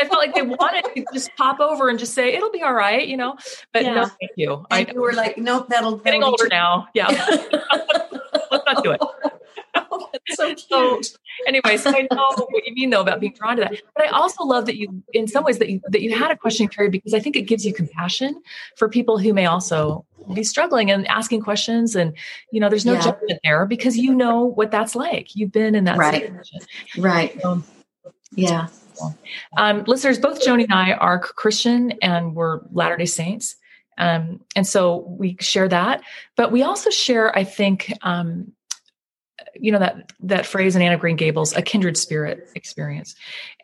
I 0.00 0.06
felt 0.06 0.18
like 0.18 0.34
they 0.34 0.42
wanted 0.42 0.84
to 0.94 1.04
just 1.12 1.34
pop 1.36 1.58
over 1.60 1.88
and 1.88 1.98
just 1.98 2.14
say, 2.14 2.32
it'll 2.32 2.52
be 2.52 2.62
all 2.62 2.72
right, 2.72 3.06
you 3.06 3.16
know, 3.16 3.36
but 3.72 3.84
yeah. 3.84 3.94
no, 3.94 4.06
thank 4.06 4.30
you. 4.36 4.64
And 4.70 4.88
I, 4.88 4.92
you 4.92 5.00
were 5.00 5.12
like, 5.12 5.36
nope, 5.36 5.68
that'll, 5.68 5.96
that'll 5.96 6.04
getting 6.04 6.22
older 6.22 6.44
too- 6.44 6.50
now. 6.50 6.88
Yeah. 6.94 7.08
Let's 8.50 8.64
not 8.64 8.84
do 8.84 8.92
it. 8.92 9.00
So 10.30 10.54
cute. 10.54 11.16
Anyway, 11.46 11.76
so 11.76 11.90
I 11.90 12.06
know 12.10 12.26
what 12.36 12.66
you 12.66 12.74
mean 12.74 12.90
though 12.90 13.00
about 13.00 13.20
being 13.20 13.34
drawn 13.34 13.56
to 13.56 13.62
that. 13.62 13.74
But 13.96 14.06
I 14.06 14.10
also 14.10 14.44
love 14.44 14.66
that 14.66 14.76
you, 14.76 15.02
in 15.12 15.26
some 15.26 15.44
ways, 15.44 15.58
that 15.58 15.68
you 15.68 15.80
that 15.88 16.02
you 16.02 16.14
had 16.14 16.30
a 16.30 16.36
question, 16.36 16.68
period 16.68 16.92
because 16.92 17.14
I 17.14 17.20
think 17.20 17.36
it 17.36 17.42
gives 17.42 17.64
you 17.64 17.72
compassion 17.72 18.40
for 18.76 18.88
people 18.88 19.18
who 19.18 19.32
may 19.32 19.46
also 19.46 20.04
be 20.34 20.44
struggling 20.44 20.90
and 20.90 21.06
asking 21.08 21.42
questions. 21.42 21.96
And 21.96 22.16
you 22.52 22.60
know, 22.60 22.68
there's 22.68 22.86
no 22.86 22.94
yeah. 22.94 23.02
judgment 23.02 23.40
there 23.42 23.66
because 23.66 23.96
you 23.96 24.14
know 24.14 24.44
what 24.44 24.70
that's 24.70 24.94
like. 24.94 25.34
You've 25.34 25.52
been 25.52 25.74
in 25.74 25.84
that 25.84 25.98
right. 25.98 26.22
situation. 26.22 26.60
Right. 26.98 27.40
So, 27.40 27.62
yeah. 28.32 28.68
Um, 29.56 29.84
listeners, 29.86 30.18
both 30.18 30.44
Joni 30.44 30.64
and 30.64 30.72
I 30.72 30.92
are 30.92 31.18
Christian 31.18 31.92
and 32.02 32.34
we're 32.34 32.60
Latter 32.72 32.96
day 32.96 33.06
Saints. 33.06 33.56
Um, 33.98 34.40
and 34.56 34.66
so 34.66 35.04
we 35.18 35.36
share 35.40 35.68
that, 35.68 36.02
but 36.36 36.50
we 36.50 36.62
also 36.62 36.88
share, 36.90 37.36
I 37.36 37.44
think, 37.44 37.92
um, 38.02 38.52
you 39.54 39.72
know 39.72 39.78
that 39.78 40.12
that 40.20 40.46
phrase 40.46 40.76
in 40.76 40.82
Anne 40.82 40.92
of 40.92 41.00
Green 41.00 41.16
Gables, 41.16 41.54
a 41.54 41.62
kindred 41.62 41.96
spirit 41.96 42.48
experience. 42.54 43.14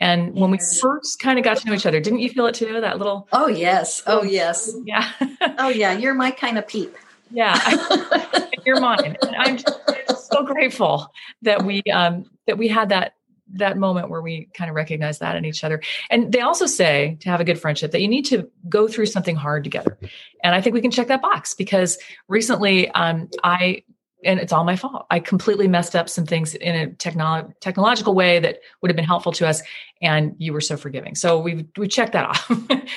And 0.01 0.35
when 0.35 0.51
we 0.51 0.59
first 0.59 1.21
kind 1.21 1.39
of 1.39 1.45
got 1.45 1.59
to 1.59 1.67
know 1.67 1.75
each 1.75 1.87
other, 1.87 2.01
didn't 2.01 2.21
you 2.21 2.31
feel 2.31 2.47
it 2.47 2.55
too? 2.55 2.81
That 2.81 2.99
little 2.99 3.29
oh 3.33 3.49
yes, 3.49 4.03
oh 4.07 4.23
yes, 4.23 4.75
yeah, 4.85 5.11
oh 5.59 5.69
yeah, 5.69 5.93
you're 5.93 6.15
my 6.15 6.31
kind 6.31 6.59
of 6.59 6.67
peep. 6.67 6.97
Yeah, 7.31 7.59
you're 8.67 8.81
mine. 8.81 9.17
And 9.23 9.37
I'm 9.37 9.57
just 9.57 10.31
so 10.31 10.45
grateful 10.45 11.13
that 11.43 11.65
we 11.65 11.83
um 11.93 12.27
that 12.47 12.59
we 12.59 12.69
had 12.69 12.91
that 12.91 13.15
that 13.55 13.77
moment 13.77 14.11
where 14.11 14.23
we 14.23 14.49
kind 14.55 14.69
of 14.69 14.75
recognize 14.75 15.21
that 15.21 15.37
in 15.37 15.45
each 15.45 15.63
other. 15.63 15.81
And 16.11 16.33
they 16.33 16.41
also 16.41 16.67
say 16.67 17.17
to 17.21 17.29
have 17.29 17.41
a 17.41 17.45
good 17.45 17.61
friendship 17.61 17.93
that 17.93 18.01
you 18.01 18.09
need 18.09 18.25
to 18.27 18.51
go 18.69 18.89
through 18.89 19.07
something 19.07 19.37
hard 19.37 19.65
together. 19.65 19.99
And 20.43 20.55
I 20.55 20.61
think 20.61 20.75
we 20.75 20.81
can 20.81 20.91
check 20.91 21.09
that 21.09 21.23
box 21.23 21.55
because 21.55 21.99
recently 22.29 22.91
um, 22.91 23.29
I 23.45 23.85
and 24.25 24.41
it's 24.41 24.53
all 24.53 24.65
my 24.65 24.77
fault. 24.77 25.07
I 25.11 25.21
completely 25.21 25.69
messed 25.69 25.95
up 25.95 26.09
some 26.09 26.27
things 26.27 26.55
in 26.55 26.75
a 26.75 26.87
technolo- 26.89 27.53
technological 27.61 28.15
way 28.15 28.39
that 28.41 28.61
would 28.81 28.91
have 28.91 28.97
been 28.97 29.05
helpful 29.05 29.33
to 29.33 29.47
us, 29.47 29.63
and 30.01 30.35
you 30.39 30.53
were 30.53 30.61
so 30.61 30.77
forgiving. 30.77 31.15
So 31.15 31.39
we 31.39 31.67
we 31.77 31.89
checked 31.89 32.13
that 32.13 32.25
off. 32.25 32.49
we 32.51 32.57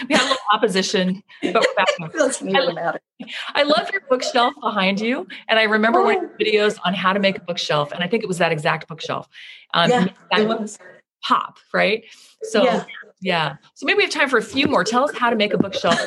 had 0.10 0.22
a 0.22 0.30
little 0.30 0.38
opposition, 0.54 1.22
but 1.42 1.56
we're 1.56 1.76
back. 1.76 1.90
I, 3.22 3.30
I 3.56 3.64
love 3.64 3.90
your 3.92 4.02
bookshelf 4.10 4.54
behind 4.62 5.00
you, 5.00 5.28
and 5.48 5.60
I 5.60 5.64
remember 5.64 6.00
oh. 6.00 6.06
one 6.06 6.16
of 6.18 6.22
your 6.22 6.38
videos 6.40 6.80
on 6.86 6.94
how 6.94 7.14
to 7.14 7.20
make 7.20 7.38
a 7.38 7.42
bookshelf, 7.42 7.92
and 7.92 8.04
I 8.04 8.08
think 8.08 8.24
it 8.24 8.28
was 8.28 8.38
that 8.38 8.52
exact 8.52 8.88
bookshelf. 8.88 9.28
Um, 9.74 9.90
yeah, 9.90 10.08
it 10.32 10.48
was 10.48 10.80
pop 11.22 11.58
right. 11.74 12.04
So 12.44 12.64
yeah. 12.64 12.86
Yeah. 13.22 13.56
So 13.76 13.86
maybe 13.86 13.98
we 13.98 14.04
have 14.04 14.12
time 14.12 14.30
for 14.30 14.38
a 14.38 14.42
few 14.42 14.68
more. 14.68 14.84
Tell 14.84 15.04
us 15.04 15.16
how 15.16 15.30
to 15.30 15.36
make 15.36 15.54
a 15.54 15.58
bookshelf. 15.58 16.00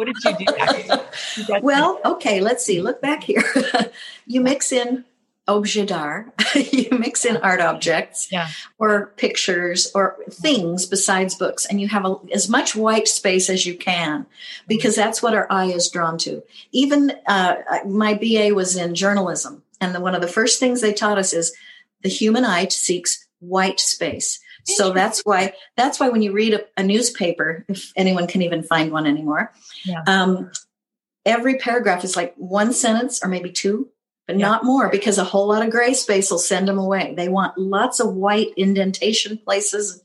What 0.00 0.08
did 0.08 0.40
you 0.40 1.44
do? 1.44 1.60
well, 1.60 2.00
okay, 2.06 2.40
let's 2.40 2.64
see. 2.64 2.80
Look 2.80 3.02
back 3.02 3.22
here. 3.22 3.44
you 4.26 4.40
mix 4.40 4.72
in 4.72 5.04
objet 5.46 5.88
d'art, 5.88 6.32
you 6.54 6.88
mix 6.98 7.26
in 7.26 7.36
art 7.36 7.60
objects 7.60 8.32
yeah. 8.32 8.48
or 8.78 9.12
pictures 9.18 9.92
or 9.94 10.16
things 10.30 10.86
besides 10.86 11.34
books, 11.34 11.66
and 11.66 11.82
you 11.82 11.88
have 11.88 12.06
a, 12.06 12.16
as 12.32 12.48
much 12.48 12.74
white 12.74 13.08
space 13.08 13.50
as 13.50 13.66
you 13.66 13.74
can 13.74 14.24
because 14.66 14.96
that's 14.96 15.22
what 15.22 15.34
our 15.34 15.46
eye 15.50 15.66
is 15.66 15.90
drawn 15.90 16.16
to. 16.16 16.42
Even 16.72 17.12
uh, 17.26 17.56
my 17.86 18.14
BA 18.14 18.54
was 18.54 18.76
in 18.76 18.94
journalism, 18.94 19.62
and 19.82 19.94
the, 19.94 20.00
one 20.00 20.14
of 20.14 20.22
the 20.22 20.28
first 20.28 20.58
things 20.58 20.80
they 20.80 20.94
taught 20.94 21.18
us 21.18 21.34
is 21.34 21.54
the 22.00 22.08
human 22.08 22.46
eye 22.46 22.68
seeks 22.68 23.26
white 23.40 23.80
space. 23.80 24.40
So 24.64 24.92
that's 24.92 25.20
why 25.24 25.54
that's 25.76 26.00
why 26.00 26.08
when 26.08 26.22
you 26.22 26.32
read 26.32 26.54
a, 26.54 26.64
a, 26.76 26.82
newspaper, 26.82 27.64
if 27.68 27.92
anyone 27.96 28.26
can 28.26 28.42
even 28.42 28.62
find 28.62 28.92
one 28.92 29.06
anymore, 29.06 29.52
yeah. 29.84 30.02
um, 30.06 30.50
every 31.24 31.56
paragraph 31.58 32.04
is 32.04 32.16
like 32.16 32.34
one 32.36 32.72
sentence 32.72 33.20
or 33.22 33.28
maybe 33.28 33.50
two, 33.50 33.88
but 34.26 34.38
yeah. 34.38 34.46
not 34.46 34.64
more 34.64 34.88
because 34.88 35.18
a 35.18 35.24
whole 35.24 35.48
lot 35.48 35.64
of 35.64 35.70
gray 35.70 35.94
space 35.94 36.30
will 36.30 36.38
send 36.38 36.68
them 36.68 36.78
away. 36.78 37.14
They 37.16 37.28
want 37.28 37.58
lots 37.58 38.00
of 38.00 38.14
white 38.14 38.48
indentation 38.56 39.38
places. 39.38 40.02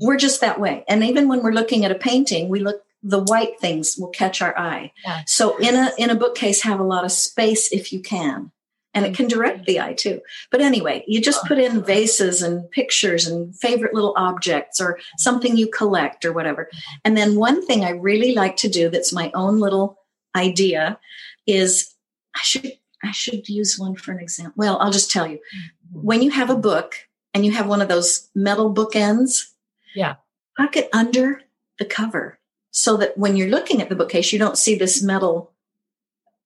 We're 0.00 0.16
just 0.16 0.40
that 0.40 0.60
way. 0.60 0.84
And 0.88 1.04
even 1.04 1.28
when 1.28 1.42
we're 1.42 1.52
looking 1.52 1.84
at 1.84 1.90
a 1.90 1.96
painting, 1.96 2.48
we 2.48 2.60
look 2.60 2.82
the 3.02 3.22
white 3.22 3.58
things 3.60 3.96
will 3.96 4.10
catch 4.10 4.42
our 4.42 4.56
eye. 4.58 4.92
Yeah. 5.04 5.22
So 5.26 5.56
in 5.56 5.74
a 5.74 5.90
in 5.96 6.10
a 6.10 6.14
bookcase, 6.14 6.62
have 6.62 6.80
a 6.80 6.84
lot 6.84 7.04
of 7.04 7.12
space 7.12 7.72
if 7.72 7.92
you 7.92 8.00
can 8.00 8.52
and 8.94 9.06
it 9.06 9.14
can 9.14 9.28
direct 9.28 9.66
the 9.66 9.80
eye 9.80 9.92
too. 9.94 10.20
But 10.50 10.60
anyway, 10.60 11.04
you 11.06 11.20
just 11.20 11.44
put 11.46 11.58
in 11.58 11.82
vases 11.84 12.42
and 12.42 12.68
pictures 12.70 13.26
and 13.26 13.54
favorite 13.56 13.94
little 13.94 14.14
objects 14.16 14.80
or 14.80 14.98
something 15.16 15.56
you 15.56 15.68
collect 15.68 16.24
or 16.24 16.32
whatever. 16.32 16.68
And 17.04 17.16
then 17.16 17.36
one 17.36 17.64
thing 17.64 17.84
I 17.84 17.90
really 17.90 18.34
like 18.34 18.56
to 18.58 18.68
do 18.68 18.88
that's 18.88 19.12
my 19.12 19.30
own 19.34 19.60
little 19.60 19.98
idea 20.34 20.98
is 21.46 21.94
I 22.34 22.40
should 22.42 22.72
I 23.02 23.12
should 23.12 23.48
use 23.48 23.78
one 23.78 23.94
for 23.96 24.12
an 24.12 24.20
example. 24.20 24.54
Well, 24.56 24.78
I'll 24.78 24.92
just 24.92 25.10
tell 25.10 25.26
you. 25.26 25.38
Mm-hmm. 25.38 26.02
When 26.02 26.22
you 26.22 26.30
have 26.30 26.50
a 26.50 26.56
book 26.56 26.94
and 27.32 27.46
you 27.46 27.52
have 27.52 27.66
one 27.66 27.80
of 27.80 27.88
those 27.88 28.28
metal 28.34 28.72
bookends, 28.74 29.52
Yeah. 29.94 30.16
tuck 30.58 30.76
it 30.76 30.88
under 30.92 31.42
the 31.78 31.84
cover 31.86 32.38
so 32.72 32.96
that 32.98 33.16
when 33.16 33.36
you're 33.36 33.48
looking 33.48 33.80
at 33.80 33.88
the 33.88 33.96
bookcase, 33.96 34.32
you 34.32 34.38
don't 34.38 34.58
see 34.58 34.74
this 34.74 35.02
metal 35.02 35.52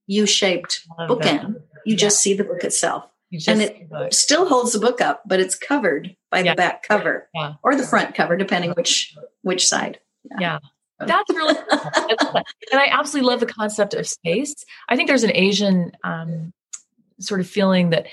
U-shaped 0.06 0.86
Love 0.98 1.18
that. 1.22 1.46
You 1.84 1.96
just 1.96 2.20
see 2.20 2.34
the 2.34 2.44
book 2.44 2.64
itself. 2.64 3.04
And 3.48 3.60
it- 3.62 3.88
Still 4.14 4.46
holds 4.46 4.72
the 4.72 4.78
book 4.78 5.00
up, 5.00 5.22
but 5.26 5.40
it's 5.40 5.54
covered 5.56 6.14
by 6.30 6.40
Yeah. 6.40 6.52
the 6.52 6.56
back 6.56 6.82
cover 6.86 7.28
Yeah. 7.34 7.54
or 7.62 7.74
the 7.74 7.82
front 7.86 8.14
cover, 8.14 8.36
depending 8.36 8.70
which 8.72 9.14
which 9.42 9.66
side. 9.66 9.98
Yeah. 10.40 10.58
That's 11.00 11.28
really 11.30 11.54
cool. 11.54 11.64
I 11.70 12.16
love 12.22 12.32
that. 12.34 12.44
and 12.72 12.80
I 12.80 12.86
absolutely 12.90 13.28
love 13.28 13.40
the 13.40 13.46
concept 13.46 13.94
of 13.94 14.06
space. 14.06 14.54
I 14.88 14.96
think 14.96 15.08
there's 15.08 15.24
an 15.24 15.32
Asian 15.34 15.92
um, 16.04 16.52
sort 17.18 17.40
of 17.40 17.48
feeling 17.48 17.90
that 17.90 18.06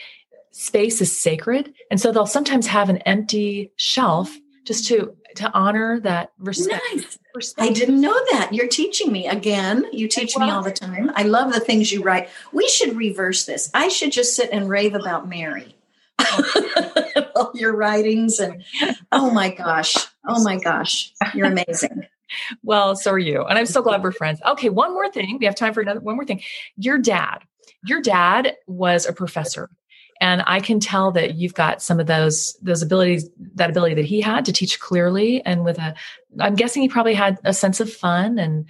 space 0.52 1.00
is 1.02 1.18
sacred, 1.18 1.74
and 1.90 2.02
so 2.02 2.12
they'll 2.12 2.26
sometimes 2.26 2.68
have 2.68 2.90
an 2.90 2.98
empty 3.00 3.72
shelf 3.78 4.36
just 4.65 4.88
to 4.88 5.15
to 5.36 5.52
honor 5.54 6.00
that 6.02 6.32
respect. 6.39 6.84
Nice. 6.93 7.17
for 7.34 7.41
I 7.58 7.69
didn't 7.69 8.02
know 8.02 8.13
that. 8.32 8.50
You're 8.52 8.67
teaching 8.67 9.12
me 9.12 9.28
again. 9.28 9.86
You 9.93 10.08
teach 10.08 10.38
me 10.38 10.50
all 10.50 10.62
the 10.62 10.71
time. 10.71 11.12
I 11.15 11.24
love 11.24 11.54
the 11.54 11.60
things 11.60 11.91
you 11.91 12.04
write. 12.04 12.30
We 12.52 12.67
should 12.67 12.95
reverse 12.95 13.45
this. 13.45 13.69
I 13.74 13.88
should 13.88 14.12
just 14.12 14.36
sit 14.36 14.50
and 14.52 14.69
rave 14.69 14.93
about 14.93 15.30
Mary. 15.30 15.76
all 17.36 17.52
your 17.56 17.76
writings 17.76 18.39
and 18.39 18.63
oh 19.12 19.32
my 19.32 19.50
gosh. 19.50 19.95
Oh 20.28 20.43
my 20.43 20.58
gosh. 20.58 21.13
You're 21.34 21.47
amazing. 21.47 22.08
Well, 22.63 22.95
so 22.95 23.12
are 23.12 23.19
you, 23.19 23.43
and 23.43 23.60
I'm 23.60 23.65
so 23.65 23.82
glad 23.82 24.04
we're 24.04 24.13
friends. 24.13 24.39
Okay, 24.47 24.69
one 24.69 24.93
more 24.93 25.12
thing. 25.12 25.38
We 25.38 25.45
have 25.47 25.56
time 25.56 25.74
for 25.74 25.82
another 25.82 26.00
one 26.00 26.15
more 26.15 26.24
thing. 26.24 26.41
Your 26.78 26.97
dad, 26.97 27.39
your 27.86 28.02
dad 28.02 28.56
was 28.67 29.06
a 29.06 29.12
professor, 29.12 29.69
and 30.22 30.44
I 30.46 30.62
can 30.62 30.80
tell 30.80 31.12
that 31.12 31.36
you've 31.36 31.56
got 31.56 31.82
some 31.82 32.00
of 32.00 32.08
those 32.08 32.58
those 32.62 32.82
abilities, 32.82 33.30
that 33.56 33.70
ability 33.70 33.96
that 33.96 34.06
he 34.06 34.22
had 34.22 34.46
to 34.46 34.54
teach 34.54 34.80
clearly 34.80 35.44
and 35.46 35.66
with 35.66 35.78
a. 35.80 35.94
I'm 36.40 36.56
guessing 36.56 36.82
he 36.82 36.88
probably 36.88 37.14
had 37.16 37.38
a 37.44 37.54
sense 37.54 37.82
of 37.82 37.92
fun 37.92 38.40
and 38.40 38.66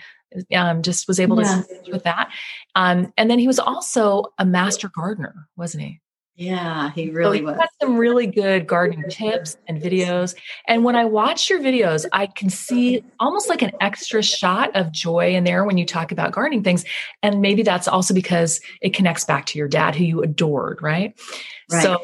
um, 0.56 0.82
just 0.82 1.08
was 1.08 1.20
able 1.20 1.40
Yeah. 1.40 1.62
to 1.86 1.92
with 1.92 2.04
that. 2.04 2.30
Um, 2.74 3.14
and 3.18 3.30
then 3.30 3.38
he 3.38 3.48
was 3.48 3.60
also 3.60 4.34
a 4.40 4.46
master 4.46 4.90
gardener, 4.90 5.48
wasn't 5.56 5.84
he? 5.84 6.01
Yeah, 6.42 6.92
he 6.94 7.06
So 7.06 7.12
really 7.14 7.38
he 7.38 7.44
was. 7.44 7.56
had 7.56 7.70
some 7.80 7.98
really 7.98 8.26
good 8.26 8.66
gardening 8.66 9.08
tips 9.10 9.58
and 9.68 9.80
videos. 9.80 10.34
And 10.68 10.84
when 10.84 10.96
I 10.96 11.06
watch 11.06 11.52
your 11.52 11.60
videos, 11.60 12.08
I 12.14 12.26
can 12.26 12.50
see 12.50 13.04
almost 13.20 13.48
like 13.48 13.62
an 13.62 13.74
extra 13.80 14.24
shot 14.24 14.76
of 14.76 14.92
joy 14.92 15.36
in 15.36 15.44
there 15.44 15.64
when 15.66 15.78
you 15.78 15.86
talk 15.86 16.12
about 16.12 16.32
gardening 16.32 16.64
things. 16.64 16.84
And 17.22 17.42
maybe 17.42 17.62
that's 17.62 17.88
also 17.88 18.16
because 18.16 18.60
it 18.82 18.96
connects 18.96 19.24
back 19.24 19.46
to 19.48 19.60
your 19.60 19.68
dad, 19.68 19.96
who 19.96 20.04
you 20.04 20.24
adored, 20.24 20.82
right? 20.82 21.14
Right. 21.72 21.84
So 21.84 22.00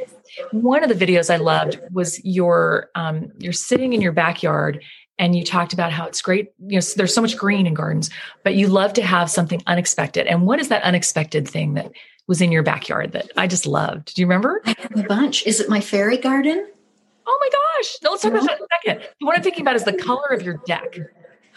one 0.51 0.83
of 0.83 0.95
the 0.95 1.05
videos 1.05 1.33
I 1.33 1.37
loved 1.37 1.79
was 1.91 2.23
your 2.23 2.91
um, 2.93 3.31
you're 3.39 3.53
sitting 3.53 3.93
in 3.93 4.01
your 4.01 4.11
backyard 4.11 4.83
and 5.17 5.35
you 5.35 5.43
talked 5.43 5.73
about 5.73 5.91
how 5.91 6.05
it's 6.05 6.21
great. 6.21 6.51
You 6.59 6.79
know, 6.79 6.85
there's 6.95 7.15
so 7.15 7.21
much 7.23 7.37
green 7.37 7.65
in 7.65 7.73
gardens, 7.73 8.11
but 8.43 8.53
you 8.53 8.67
love 8.67 8.93
to 8.93 9.01
have 9.01 9.31
something 9.31 9.63
unexpected. 9.65 10.27
And 10.27 10.45
what 10.45 10.59
is 10.59 10.67
that 10.67 10.83
unexpected 10.83 11.47
thing 11.47 11.73
that 11.73 11.91
was 12.27 12.41
in 12.41 12.51
your 12.51 12.63
backyard 12.63 13.13
that 13.13 13.31
I 13.37 13.47
just 13.47 13.65
loved? 13.65 14.15
Do 14.15 14.21
you 14.21 14.27
remember? 14.27 14.61
I 14.65 14.75
have 14.79 14.97
a 14.97 15.03
bunch. 15.03 15.45
Is 15.47 15.59
it 15.59 15.69
my 15.69 15.79
fairy 15.81 16.17
garden? 16.17 16.67
Oh 17.25 17.37
my 17.41 17.49
gosh. 17.49 17.95
No, 18.03 18.11
let's 18.11 18.23
talk 18.23 18.31
about 18.31 18.43
that 18.47 18.57
in 18.59 18.63
a 18.63 18.67
second. 19.01 19.09
What 19.25 19.35
I'm 19.35 19.43
thinking 19.43 19.61
about 19.61 19.75
is 19.75 19.83
the 19.83 19.93
color 19.93 20.27
of 20.31 20.41
your 20.43 20.61
deck. 20.65 20.97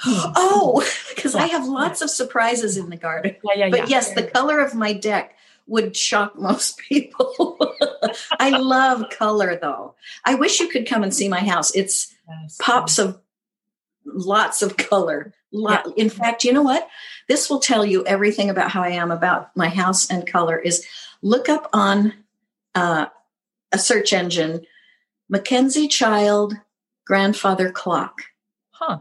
Oh, 0.06 0.82
because 1.14 1.34
I 1.34 1.46
have 1.48 1.68
lots 1.68 2.00
of 2.00 2.08
surprises 2.08 2.78
in 2.78 2.88
the 2.88 2.96
garden. 2.96 3.36
Yeah, 3.44 3.66
yeah, 3.66 3.68
But 3.68 3.78
yeah. 3.80 3.86
yes, 3.88 4.14
the 4.14 4.22
color 4.22 4.58
of 4.60 4.74
my 4.74 4.94
deck 4.94 5.36
would 5.66 5.94
shock 5.94 6.38
most 6.38 6.78
people. 6.88 7.58
I 8.38 8.48
love 8.48 9.10
color 9.10 9.58
though. 9.60 9.94
I 10.24 10.36
wish 10.36 10.58
you 10.58 10.68
could 10.68 10.86
come 10.88 11.02
and 11.02 11.12
see 11.12 11.28
my 11.28 11.40
house. 11.40 11.74
It's 11.76 12.14
Yes. 12.26 12.56
pops 12.62 12.98
of 12.98 13.20
lots 14.12 14.62
of 14.62 14.76
color. 14.76 15.32
Lot, 15.52 15.86
In 15.96 16.10
fact, 16.10 16.44
you 16.44 16.52
know 16.52 16.62
what? 16.62 16.88
This 17.28 17.50
will 17.50 17.58
tell 17.58 17.84
you 17.84 18.04
everything 18.06 18.50
about 18.50 18.70
how 18.70 18.82
I 18.82 18.90
am 18.90 19.10
about 19.10 19.54
my 19.56 19.68
house 19.68 20.08
and 20.08 20.26
color. 20.26 20.58
Is 20.58 20.86
look 21.22 21.48
up 21.48 21.68
on 21.72 22.12
uh, 22.74 23.06
a 23.72 23.78
search 23.78 24.12
engine, 24.12 24.64
Mackenzie 25.28 25.88
Child 25.88 26.54
grandfather 27.04 27.72
clock. 27.72 28.22
Huh. 28.70 29.00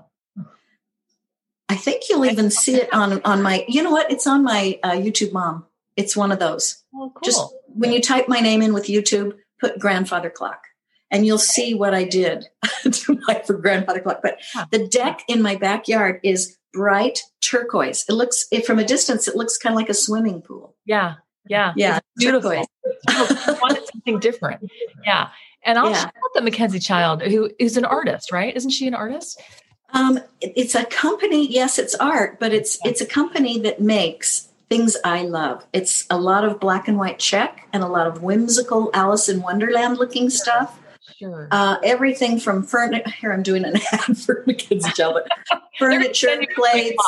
I 1.69 1.75
think 1.75 2.03
you'll 2.09 2.25
even 2.25 2.49
see 2.49 2.75
it 2.75 2.91
on 2.91 3.21
on 3.23 3.43
my. 3.43 3.63
You 3.67 3.83
know 3.83 3.91
what? 3.91 4.11
It's 4.11 4.25
on 4.25 4.43
my 4.43 4.79
uh, 4.81 4.93
YouTube 4.93 5.31
Mom. 5.31 5.65
It's 5.95 6.17
one 6.17 6.31
of 6.31 6.39
those. 6.39 6.83
Well, 6.91 7.11
cool. 7.11 7.21
Just 7.23 7.53
when 7.67 7.93
you 7.93 8.01
type 8.01 8.27
my 8.27 8.39
name 8.39 8.63
in 8.63 8.73
with 8.73 8.87
YouTube, 8.87 9.37
put 9.59 9.77
grandfather 9.77 10.31
clock, 10.31 10.63
and 11.11 11.25
you'll 11.25 11.37
see 11.37 11.73
what 11.73 11.93
I 11.93 12.03
did 12.03 12.45
to 12.91 13.19
my 13.27 13.41
for 13.45 13.53
grandfather 13.53 13.99
clock. 14.01 14.19
But 14.21 14.39
the 14.71 14.87
deck 14.87 15.21
in 15.27 15.41
my 15.41 15.55
backyard 15.55 16.19
is 16.23 16.57
bright 16.73 17.19
turquoise. 17.41 18.05
It 18.07 18.13
looks 18.13 18.45
it, 18.51 18.65
from 18.65 18.79
a 18.79 18.83
distance. 18.85 19.27
It 19.27 19.35
looks 19.35 19.57
kind 19.57 19.73
of 19.73 19.77
like 19.77 19.89
a 19.89 19.93
swimming 19.93 20.41
pool. 20.41 20.75
yeah. 20.85 21.15
Yeah. 21.47 21.73
Yeah, 21.75 21.97
It's 21.97 22.05
beautiful. 22.25 22.51
I 22.51 23.57
wanted 23.61 23.83
something 23.91 24.19
different. 24.19 24.69
Yeah. 25.03 25.29
And 25.65 25.79
I'll 25.79 25.89
Yeah. 25.89 26.03
check 26.03 26.13
out 26.23 26.33
the 26.35 26.41
Mackenzie 26.41 26.79
Child, 26.79 27.23
who 27.23 27.49
is 27.57 27.75
an 27.75 27.85
artist, 27.85 28.31
right? 28.31 28.55
Isn't 28.55 28.69
she 28.69 28.85
an 28.87 28.93
artist? 28.93 29.41
Um, 29.91 30.19
it's 30.41 30.75
a 30.75 30.85
company. 30.85 31.47
Yes, 31.51 31.79
it's 31.79 31.95
art, 31.95 32.39
but 32.39 32.53
it's 32.53 32.77
it's 32.85 33.01
a 33.01 33.05
company 33.05 33.57
that 33.61 33.81
makes 33.81 34.49
things 34.69 34.95
I 35.03 35.23
love. 35.23 35.65
It's 35.73 36.05
a 36.11 36.19
lot 36.19 36.43
of 36.45 36.59
black 36.59 36.87
and 36.87 36.99
white 36.99 37.17
check 37.17 37.67
and 37.73 37.81
a 37.83 37.87
lot 37.87 38.05
of 38.05 38.21
whimsical 38.21 38.91
Alice 38.93 39.27
in 39.27 39.41
Wonderland 39.41 39.97
looking 39.97 40.29
stuff. 40.29 40.78
Sure. 41.19 41.47
Uh, 41.51 41.77
everything 41.83 42.39
from 42.39 42.63
furniture. 42.63 43.09
Here, 43.19 43.33
I'm 43.33 43.43
doing 43.43 43.65
an 43.65 43.75
ad 43.91 44.17
for 44.17 44.43
Mackenzie 44.47 44.89
Child, 44.91 45.19
but 45.49 45.61
furniture, 45.77 46.41
plates, 46.55 47.03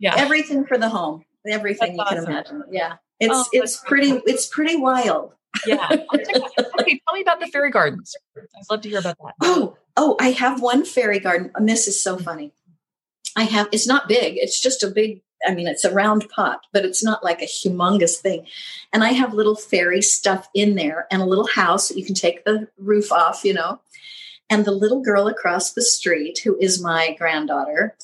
yeah. 0.00 0.14
everything 0.16 0.64
for 0.64 0.78
the 0.78 0.88
home. 0.88 1.24
Everything 1.46 1.96
That's 1.96 2.10
you 2.12 2.16
can 2.18 2.24
imagine. 2.26 2.62
Yeah, 2.70 2.96
it's 3.18 3.32
Oh, 3.34 3.44
it's 3.52 3.76
pretty 3.80 4.20
it's 4.26 4.46
pretty 4.46 4.76
wild. 4.76 5.32
yeah. 5.66 5.88
I'll 5.90 6.18
check 6.18 6.36
it 6.36 6.42
out. 6.58 6.80
Okay. 6.80 7.00
Tell 7.06 7.14
me 7.14 7.22
about 7.22 7.40
the 7.40 7.48
fairy 7.48 7.70
gardens. 7.70 8.14
I'd 8.36 8.44
love 8.70 8.82
to 8.82 8.88
hear 8.88 9.00
about 9.00 9.16
that. 9.24 9.34
Oh, 9.40 9.76
oh, 9.96 10.16
I 10.20 10.30
have 10.30 10.60
one 10.62 10.84
fairy 10.84 11.18
garden, 11.18 11.50
and 11.56 11.68
this 11.68 11.88
is 11.88 12.00
so 12.00 12.18
funny. 12.18 12.52
I 13.36 13.44
have 13.44 13.68
it's 13.72 13.86
not 13.86 14.06
big, 14.06 14.36
it's 14.36 14.60
just 14.60 14.82
a 14.84 14.88
big, 14.88 15.22
I 15.46 15.54
mean, 15.54 15.66
it's 15.66 15.84
a 15.84 15.92
round 15.92 16.28
pot, 16.28 16.66
but 16.72 16.84
it's 16.84 17.02
not 17.02 17.24
like 17.24 17.40
a 17.40 17.46
humongous 17.46 18.16
thing. 18.16 18.46
And 18.92 19.02
I 19.02 19.12
have 19.12 19.34
little 19.34 19.56
fairy 19.56 20.02
stuff 20.02 20.48
in 20.54 20.74
there 20.74 21.06
and 21.10 21.22
a 21.22 21.26
little 21.26 21.46
house 21.46 21.88
that 21.88 21.98
you 21.98 22.04
can 22.04 22.14
take 22.14 22.44
the 22.44 22.68
roof 22.78 23.10
off, 23.10 23.44
you 23.44 23.54
know. 23.54 23.80
And 24.48 24.64
the 24.64 24.72
little 24.72 25.00
girl 25.00 25.28
across 25.28 25.72
the 25.72 25.82
street, 25.82 26.40
who 26.44 26.56
is 26.58 26.82
my 26.82 27.14
granddaughter, 27.18 27.96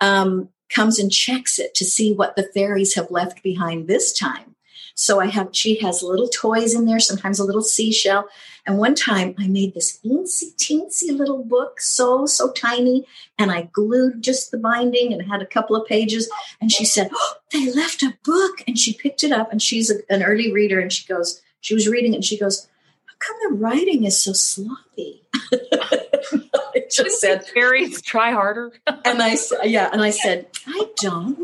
um, 0.00 0.50
comes 0.68 0.98
and 0.98 1.10
checks 1.10 1.58
it 1.58 1.74
to 1.76 1.84
see 1.84 2.12
what 2.12 2.36
the 2.36 2.48
fairies 2.54 2.94
have 2.94 3.10
left 3.10 3.42
behind 3.42 3.86
this 3.86 4.12
time. 4.12 4.53
So 4.94 5.20
I 5.20 5.26
have, 5.26 5.48
she 5.52 5.80
has 5.80 6.02
little 6.02 6.28
toys 6.28 6.74
in 6.74 6.86
there, 6.86 7.00
sometimes 7.00 7.38
a 7.38 7.44
little 7.44 7.62
seashell. 7.62 8.28
And 8.66 8.78
one 8.78 8.94
time 8.94 9.34
I 9.38 9.48
made 9.48 9.74
this 9.74 9.98
teensy, 9.98 10.54
teensy 10.56 11.16
little 11.16 11.42
book, 11.42 11.80
so, 11.80 12.26
so 12.26 12.52
tiny. 12.52 13.04
And 13.38 13.50
I 13.50 13.68
glued 13.72 14.22
just 14.22 14.50
the 14.50 14.56
binding 14.56 15.12
and 15.12 15.28
had 15.28 15.42
a 15.42 15.46
couple 15.46 15.76
of 15.76 15.86
pages. 15.86 16.30
And 16.60 16.70
she 16.70 16.84
said, 16.84 17.10
oh, 17.12 17.34
They 17.52 17.72
left 17.72 18.02
a 18.02 18.16
book. 18.24 18.62
And 18.66 18.78
she 18.78 18.94
picked 18.94 19.24
it 19.24 19.32
up. 19.32 19.50
And 19.50 19.60
she's 19.60 19.90
a, 19.90 19.96
an 20.08 20.22
early 20.22 20.52
reader. 20.52 20.78
And 20.78 20.92
she 20.92 21.06
goes, 21.06 21.42
She 21.60 21.74
was 21.74 21.88
reading 21.88 22.12
it 22.12 22.16
and 22.16 22.24
she 22.24 22.38
goes, 22.38 22.68
How 23.06 23.14
come 23.18 23.36
the 23.42 23.56
writing 23.56 24.04
is 24.04 24.22
so 24.22 24.32
sloppy? 24.32 25.22
I 25.52 26.84
just 26.90 27.20
said, 27.20 27.46
fairies 27.46 28.00
try 28.00 28.30
harder. 28.30 28.72
and 28.86 29.20
I 29.22 29.34
said, 29.34 29.58
Yeah. 29.64 29.90
And 29.92 30.02
I 30.02 30.10
said, 30.10 30.46
I 30.66 30.88
don't 30.96 31.38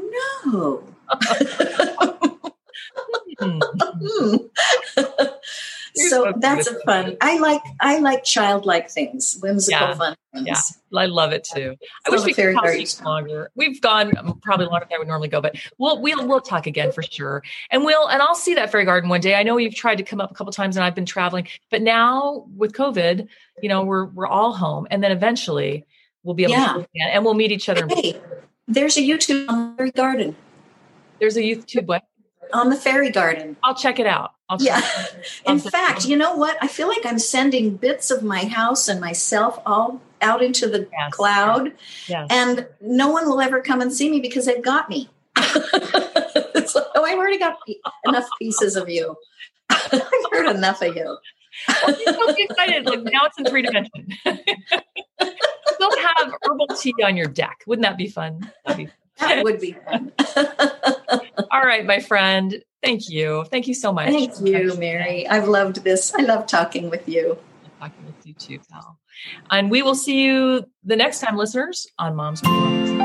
know. 0.46 0.84
Hmm. 3.40 3.58
Hmm. 3.80 4.36
You're 5.96 6.08
so 6.08 6.32
that's 6.36 6.68
a 6.68 6.78
fun. 6.80 7.16
I 7.20 7.38
like 7.38 7.62
I 7.80 7.98
like 7.98 8.22
childlike 8.22 8.90
things, 8.90 9.38
whimsical 9.42 9.80
Yeah. 9.88 9.94
fun 9.94 10.16
things. 10.32 10.46
Yeah. 10.46 10.98
I 11.00 11.06
love 11.06 11.32
it 11.32 11.42
too. 11.44 11.76
I 12.06 12.10
wish 12.10 12.22
we 12.24 12.32
could 12.32 12.54
talk 12.54 13.04
longer. 13.04 13.50
We've 13.56 13.80
gone 13.80 14.16
um, 14.16 14.38
probably 14.40 14.66
longer 14.66 14.86
than 14.88 14.96
I 14.96 14.98
would 14.98 15.08
normally 15.08 15.28
go, 15.28 15.40
but 15.40 15.56
we'll 15.78 16.00
we'll 16.00 16.26
we'll 16.28 16.40
talk 16.40 16.66
again 16.68 16.92
for 16.92 17.02
sure. 17.02 17.42
And 17.72 17.84
we'll 17.84 18.06
and 18.06 18.22
I'll 18.22 18.36
see 18.36 18.54
that 18.54 18.70
fairy 18.70 18.84
garden 18.84 19.10
one 19.10 19.20
day. 19.20 19.34
I 19.34 19.42
know 19.42 19.56
you've 19.56 19.74
tried 19.74 19.96
to 19.96 20.04
come 20.04 20.20
up 20.20 20.30
a 20.30 20.34
couple 20.34 20.52
times, 20.52 20.76
and 20.76 20.84
I've 20.84 20.94
been 20.94 21.06
traveling, 21.06 21.48
but 21.70 21.82
now 21.82 22.46
with 22.56 22.72
COVID, 22.72 23.26
you 23.60 23.68
know, 23.68 23.82
we're 23.82 24.04
we're 24.06 24.28
all 24.28 24.52
home, 24.52 24.86
and 24.92 25.02
then 25.02 25.10
eventually 25.10 25.86
we'll 26.22 26.34
be 26.34 26.44
able 26.44 26.52
Yeah. 26.52 26.72
to 26.74 26.78
again, 26.80 27.10
and 27.12 27.24
we'll 27.24 27.34
meet 27.34 27.50
each 27.50 27.68
other. 27.68 27.88
Hey, 27.88 28.20
there's 28.68 28.96
a 28.96 29.00
YouTube 29.02 29.48
on 29.48 29.76
fairy 29.76 29.90
garden. 29.90 30.36
There's 31.18 31.36
a 31.36 31.42
youth 31.44 31.66
tube. 31.66 31.88
What? 31.88 32.04
On 32.52 32.70
the 32.70 32.76
fairy 32.76 33.10
garden. 33.10 33.56
I'll 33.62 33.74
check 33.74 33.98
it 33.98 34.06
out. 34.06 34.32
I'll 34.48 34.58
check 34.58 34.66
Yeah. 34.68 34.78
it 34.78 35.14
out. 35.46 35.52
In 35.52 35.58
fact, 35.60 36.04
you 36.06 36.16
know 36.16 36.34
what? 36.34 36.56
I 36.60 36.66
feel 36.68 36.88
like 36.88 37.04
I'm 37.06 37.18
sending 37.18 37.76
bits 37.76 38.10
of 38.10 38.22
my 38.22 38.44
house 38.44 38.88
and 38.88 39.00
myself 39.00 39.60
all 39.66 40.00
out 40.22 40.42
into 40.42 40.68
the 40.68 40.80
Yes. 40.92 41.12
cloud, 41.12 41.72
Yes. 42.06 42.26
and 42.30 42.66
no 42.80 43.08
one 43.10 43.26
will 43.28 43.40
ever 43.40 43.60
come 43.62 43.80
and 43.80 43.92
see 43.92 44.10
me 44.10 44.20
because 44.20 44.46
they've 44.46 44.62
got 44.62 44.88
me. 44.90 45.08
it's 45.36 46.74
like, 46.74 46.84
oh, 46.94 47.04
I've 47.04 47.16
already 47.18 47.38
got 47.38 47.56
enough 48.06 48.28
pieces 48.38 48.76
of 48.76 48.88
you. 48.88 49.16
I've 49.70 50.02
heard 50.32 50.54
enough 50.54 50.82
of 50.82 50.94
you. 50.96 51.16
Well, 51.86 51.96
so 51.96 52.34
excited. 52.38 52.86
Like 52.86 53.02
now 53.04 53.20
it's 53.24 53.38
in 53.38 53.44
three 53.46 53.62
dimension. 53.62 54.08
Still 54.24 55.96
have 55.96 56.32
herbal 56.42 56.66
tea 56.78 56.94
on 57.02 57.16
your 57.16 57.26
deck. 57.26 57.62
Wouldn't 57.66 57.84
that 57.84 57.96
be 57.96 58.08
fun? 58.08 58.50
Be 58.76 58.86
fun. 58.86 58.92
That 59.18 59.44
would 59.44 59.60
be 59.60 59.72
fun. 59.72 60.12
All 61.50 61.62
right, 61.62 61.84
my 61.84 62.00
friend. 62.00 62.62
Thank 62.82 63.08
you. 63.08 63.44
Thank 63.50 63.66
you 63.66 63.74
so 63.74 63.92
much. 63.92 64.08
Thank 64.08 64.40
you, 64.40 64.74
Mary. 64.76 65.28
I've 65.28 65.48
loved 65.48 65.84
this. 65.84 66.14
I 66.14 66.22
love 66.22 66.46
talking 66.46 66.88
with 66.88 67.08
you. 67.08 67.38
Talking 67.78 68.06
with 68.06 68.26
you 68.26 68.34
too, 68.34 68.58
pal. 68.70 68.98
And 69.50 69.70
we 69.70 69.82
will 69.82 69.94
see 69.94 70.22
you 70.22 70.64
the 70.84 70.96
next 70.96 71.20
time, 71.20 71.36
listeners, 71.36 71.86
on 71.98 72.16
Moms 72.16 72.40
with 72.42 72.50
Moms. 72.50 72.99